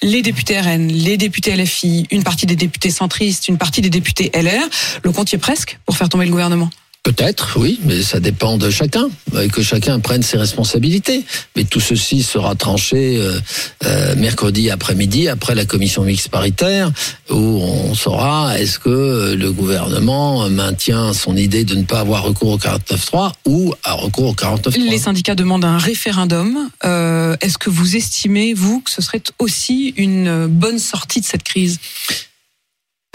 les 0.02 0.22
députés 0.22 0.58
RN, 0.58 0.88
les 0.88 1.18
députés 1.18 1.54
LFI, 1.54 2.06
une 2.10 2.24
partie 2.24 2.46
des 2.46 2.56
députés 2.56 2.90
centristes, 2.90 3.48
une 3.48 3.58
partie 3.58 3.82
des 3.82 3.90
députés 3.90 4.30
LR. 4.34 4.66
Le 5.02 5.12
compte 5.12 5.32
est 5.34 5.38
presque 5.38 5.78
pour 5.84 5.98
faire 5.98 6.08
tomber 6.08 6.24
le 6.24 6.30
gouvernement. 6.30 6.70
Peut-être, 7.10 7.58
oui, 7.58 7.80
mais 7.82 8.02
ça 8.02 8.20
dépend 8.20 8.56
de 8.56 8.70
chacun, 8.70 9.10
euh, 9.34 9.48
que 9.48 9.62
chacun 9.62 9.98
prenne 9.98 10.22
ses 10.22 10.36
responsabilités. 10.36 11.24
Mais 11.56 11.64
tout 11.64 11.80
ceci 11.80 12.22
sera 12.22 12.54
tranché 12.54 13.16
euh, 13.16 13.40
euh, 13.84 14.14
mercredi 14.14 14.70
après-midi, 14.70 15.28
après 15.28 15.56
la 15.56 15.64
commission 15.64 16.04
mixte 16.04 16.28
paritaire, 16.28 16.92
où 17.28 17.34
on 17.34 17.96
saura 17.96 18.60
est-ce 18.60 18.78
que 18.78 19.34
le 19.34 19.50
gouvernement 19.50 20.48
maintient 20.48 21.12
son 21.12 21.36
idée 21.36 21.64
de 21.64 21.74
ne 21.74 21.82
pas 21.82 21.98
avoir 21.98 22.22
recours 22.22 22.52
au 22.52 22.58
49.3 22.58 23.32
ou 23.44 23.74
à 23.82 23.94
recours 23.94 24.28
au 24.28 24.34
49.3. 24.34 24.78
Les 24.78 24.98
syndicats 24.98 25.34
demandent 25.34 25.64
un 25.64 25.78
référendum. 25.78 26.70
Est-ce 26.84 27.58
que 27.58 27.70
vous 27.70 27.96
estimez, 27.96 28.54
vous, 28.54 28.82
que 28.82 28.90
ce 28.90 29.02
serait 29.02 29.22
aussi 29.40 29.94
une 29.96 30.46
bonne 30.46 30.78
sortie 30.78 31.20
de 31.20 31.26
cette 31.26 31.42
crise? 31.42 31.80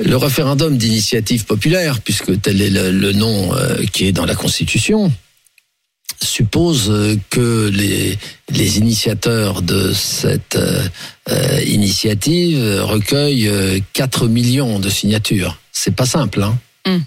Le 0.03 0.17
référendum 0.17 0.77
d'initiative 0.77 1.45
populaire, 1.45 2.01
puisque 2.01 2.41
tel 2.41 2.61
est 2.61 2.69
le, 2.69 3.13
nom 3.13 3.55
euh, 3.55 3.83
qui 3.93 4.05
est 4.05 4.11
dans 4.11 4.25
la 4.25 4.35
Constitution, 4.35 5.11
suppose 6.21 6.89
euh, 6.89 7.15
que 7.29 7.69
les, 7.69 8.17
initiateurs 8.77 9.61
de 9.61 9.93
cette 9.93 10.57
euh, 10.57 11.61
initiative 11.65 12.81
recueillent 12.81 13.47
euh, 13.47 13.79
4 13.93 14.27
millions 14.27 14.79
de 14.79 14.89
signatures. 14.89 15.57
C'est 15.71 15.95
pas 15.95 16.05
simple, 16.05 16.43
hein 16.43 16.57
Mm. 16.85 16.97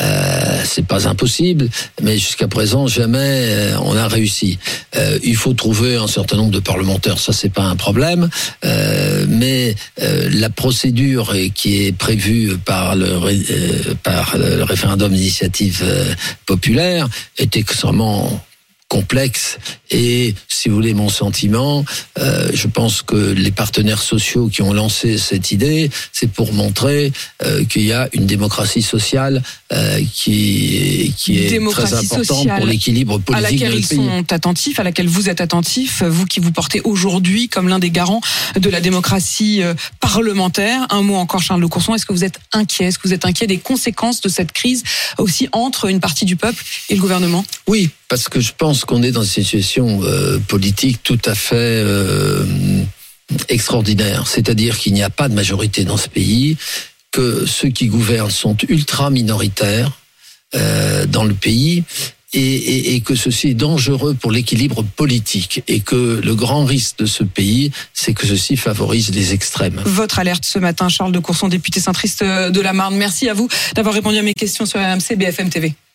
Euh, 0.00 0.62
c'est 0.64 0.86
pas 0.86 1.06
impossible, 1.06 1.68
mais 2.00 2.16
jusqu'à 2.16 2.48
présent 2.48 2.86
jamais 2.86 3.18
euh, 3.18 3.76
on 3.82 3.94
a 3.94 4.08
réussi. 4.08 4.58
Euh, 4.96 5.18
il 5.22 5.36
faut 5.36 5.52
trouver 5.52 5.96
un 5.96 6.06
certain 6.06 6.38
nombre 6.38 6.50
de 6.50 6.60
parlementaires, 6.60 7.18
ça 7.18 7.34
c'est 7.34 7.52
pas 7.52 7.64
un 7.64 7.76
problème, 7.76 8.30
Euh, 8.64 9.26
mais 9.28 9.74
euh, 10.00 10.30
la 10.32 10.48
procédure 10.48 11.34
qui 11.54 11.84
est 11.84 11.92
prévue 11.92 12.56
par 12.64 12.96
le, 12.96 13.06
euh, 13.06 13.94
par 14.02 14.36
le 14.38 14.62
référendum 14.62 15.12
d'initiative 15.12 15.84
populaire 16.46 17.08
est 17.38 17.56
extrêmement 17.56 18.42
complexe 18.88 19.58
et 19.90 20.34
si 20.48 20.68
vous 20.68 20.74
voulez 20.74 20.92
mon 20.92 21.08
sentiment, 21.08 21.82
euh, 22.18 22.50
je 22.52 22.66
pense 22.68 23.00
que 23.00 23.32
les 23.32 23.50
partenaires 23.50 24.02
sociaux 24.02 24.48
qui 24.48 24.60
ont 24.60 24.74
lancé 24.74 25.16
cette 25.16 25.50
idée, 25.50 25.90
c'est 26.12 26.30
pour 26.30 26.52
montrer 26.52 27.10
euh, 27.44 27.64
qu'il 27.64 27.84
y 27.84 27.92
a 27.92 28.08
une 28.12 28.26
démocratie 28.26 28.82
sociale 28.82 29.42
euh, 29.72 30.00
qui, 30.12 31.14
qui 31.16 31.38
est 31.38 31.70
très 31.70 31.94
importante 31.94 32.48
pour 32.56 32.66
l'équilibre 32.66 33.14
à 33.14 33.18
politique 33.18 33.58
de 33.58 33.64
laquelle 33.64 33.74
notre 33.80 33.92
ils 33.92 33.96
pays. 33.96 34.06
sont 34.06 34.32
attentifs, 34.32 34.78
à 34.78 34.82
laquelle 34.82 35.08
vous 35.08 35.28
êtes 35.28 35.40
attentif, 35.40 36.02
vous 36.02 36.26
qui 36.26 36.40
vous 36.40 36.52
portez 36.52 36.80
aujourd'hui 36.84 37.48
comme 37.48 37.68
l'un 37.68 37.78
des 37.78 37.90
garants 37.90 38.20
de 38.58 38.68
la 38.70 38.80
démocratie 38.80 39.62
euh, 39.62 39.74
parlementaire. 40.00 40.86
Un 40.90 41.02
mot 41.02 41.16
encore, 41.16 41.42
Charles 41.42 41.60
Le 41.60 41.68
Courson, 41.68 41.94
est-ce 41.94 42.06
que 42.06 42.12
vous 42.12 42.24
êtes 42.24 42.38
inquiet? 42.52 42.86
Est-ce 42.86 42.98
que 42.98 43.08
vous 43.08 43.14
êtes 43.14 43.24
inquiet 43.24 43.46
des 43.46 43.58
conséquences 43.58 44.20
de 44.20 44.28
cette 44.28 44.52
crise 44.52 44.82
aussi 45.18 45.48
entre 45.52 45.86
une 45.86 46.00
partie 46.00 46.24
du 46.24 46.36
peuple 46.36 46.62
et 46.88 46.94
le 46.94 47.00
gouvernement? 47.00 47.44
Oui, 47.66 47.90
parce 48.08 48.28
que 48.28 48.40
je 48.40 48.52
pense 48.56 48.84
qu'on 48.84 49.02
est 49.02 49.12
dans 49.12 49.22
une 49.22 49.28
situation 49.28 50.00
euh, 50.02 50.38
politique 50.38 51.02
tout 51.02 51.20
à 51.24 51.34
fait 51.34 51.54
euh, 51.56 52.44
extraordinaire. 53.48 54.26
C'est-à-dire 54.26 54.78
qu'il 54.78 54.92
n'y 54.92 55.02
a 55.02 55.10
pas 55.10 55.28
de 55.28 55.34
majorité 55.34 55.84
dans 55.84 55.96
ce 55.96 56.08
pays, 56.08 56.56
que 57.12 57.46
ceux 57.46 57.68
qui 57.68 57.86
gouvernent 57.86 58.30
sont 58.30 58.56
ultra 58.68 59.10
minoritaires 59.10 59.92
euh, 60.54 61.06
dans 61.06 61.24
le 61.24 61.34
pays. 61.34 61.84
Et, 62.34 62.40
et- 62.40 62.94
et 62.94 63.00
que 63.02 63.14
ceci 63.14 63.48
est 63.48 63.54
dangereux 63.54 64.14
pour 64.14 64.32
l'équilibre 64.32 64.82
politique 64.82 65.62
et 65.68 65.80
que 65.80 66.18
le 66.24 66.34
grand 66.34 66.64
risque 66.64 66.96
de 67.00 67.04
ce 67.04 67.24
pays, 67.24 67.70
c'est 67.92 68.14
que 68.14 68.26
ceci 68.26 68.56
favorise 68.56 69.10
les 69.14 69.34
extrêmes. 69.34 69.82
Votre 69.84 70.18
alerte 70.18 70.46
ce 70.46 70.58
matin, 70.58 70.88
Charles 70.88 71.12
de 71.12 71.18
Courson, 71.18 71.48
député 71.48 71.78
centriste 71.78 72.24
de 72.24 72.60
la 72.62 72.72
Marne. 72.72 72.96
Merci 72.96 73.28
à 73.28 73.34
vous 73.34 73.48
d'avoir 73.74 73.94
répondu 73.94 74.16
à 74.16 74.22
mes 74.22 74.32
questions 74.32 74.64
sur 74.64 74.80
RMC 74.80 75.14
BFM 75.16 75.50
TV. 75.50 75.74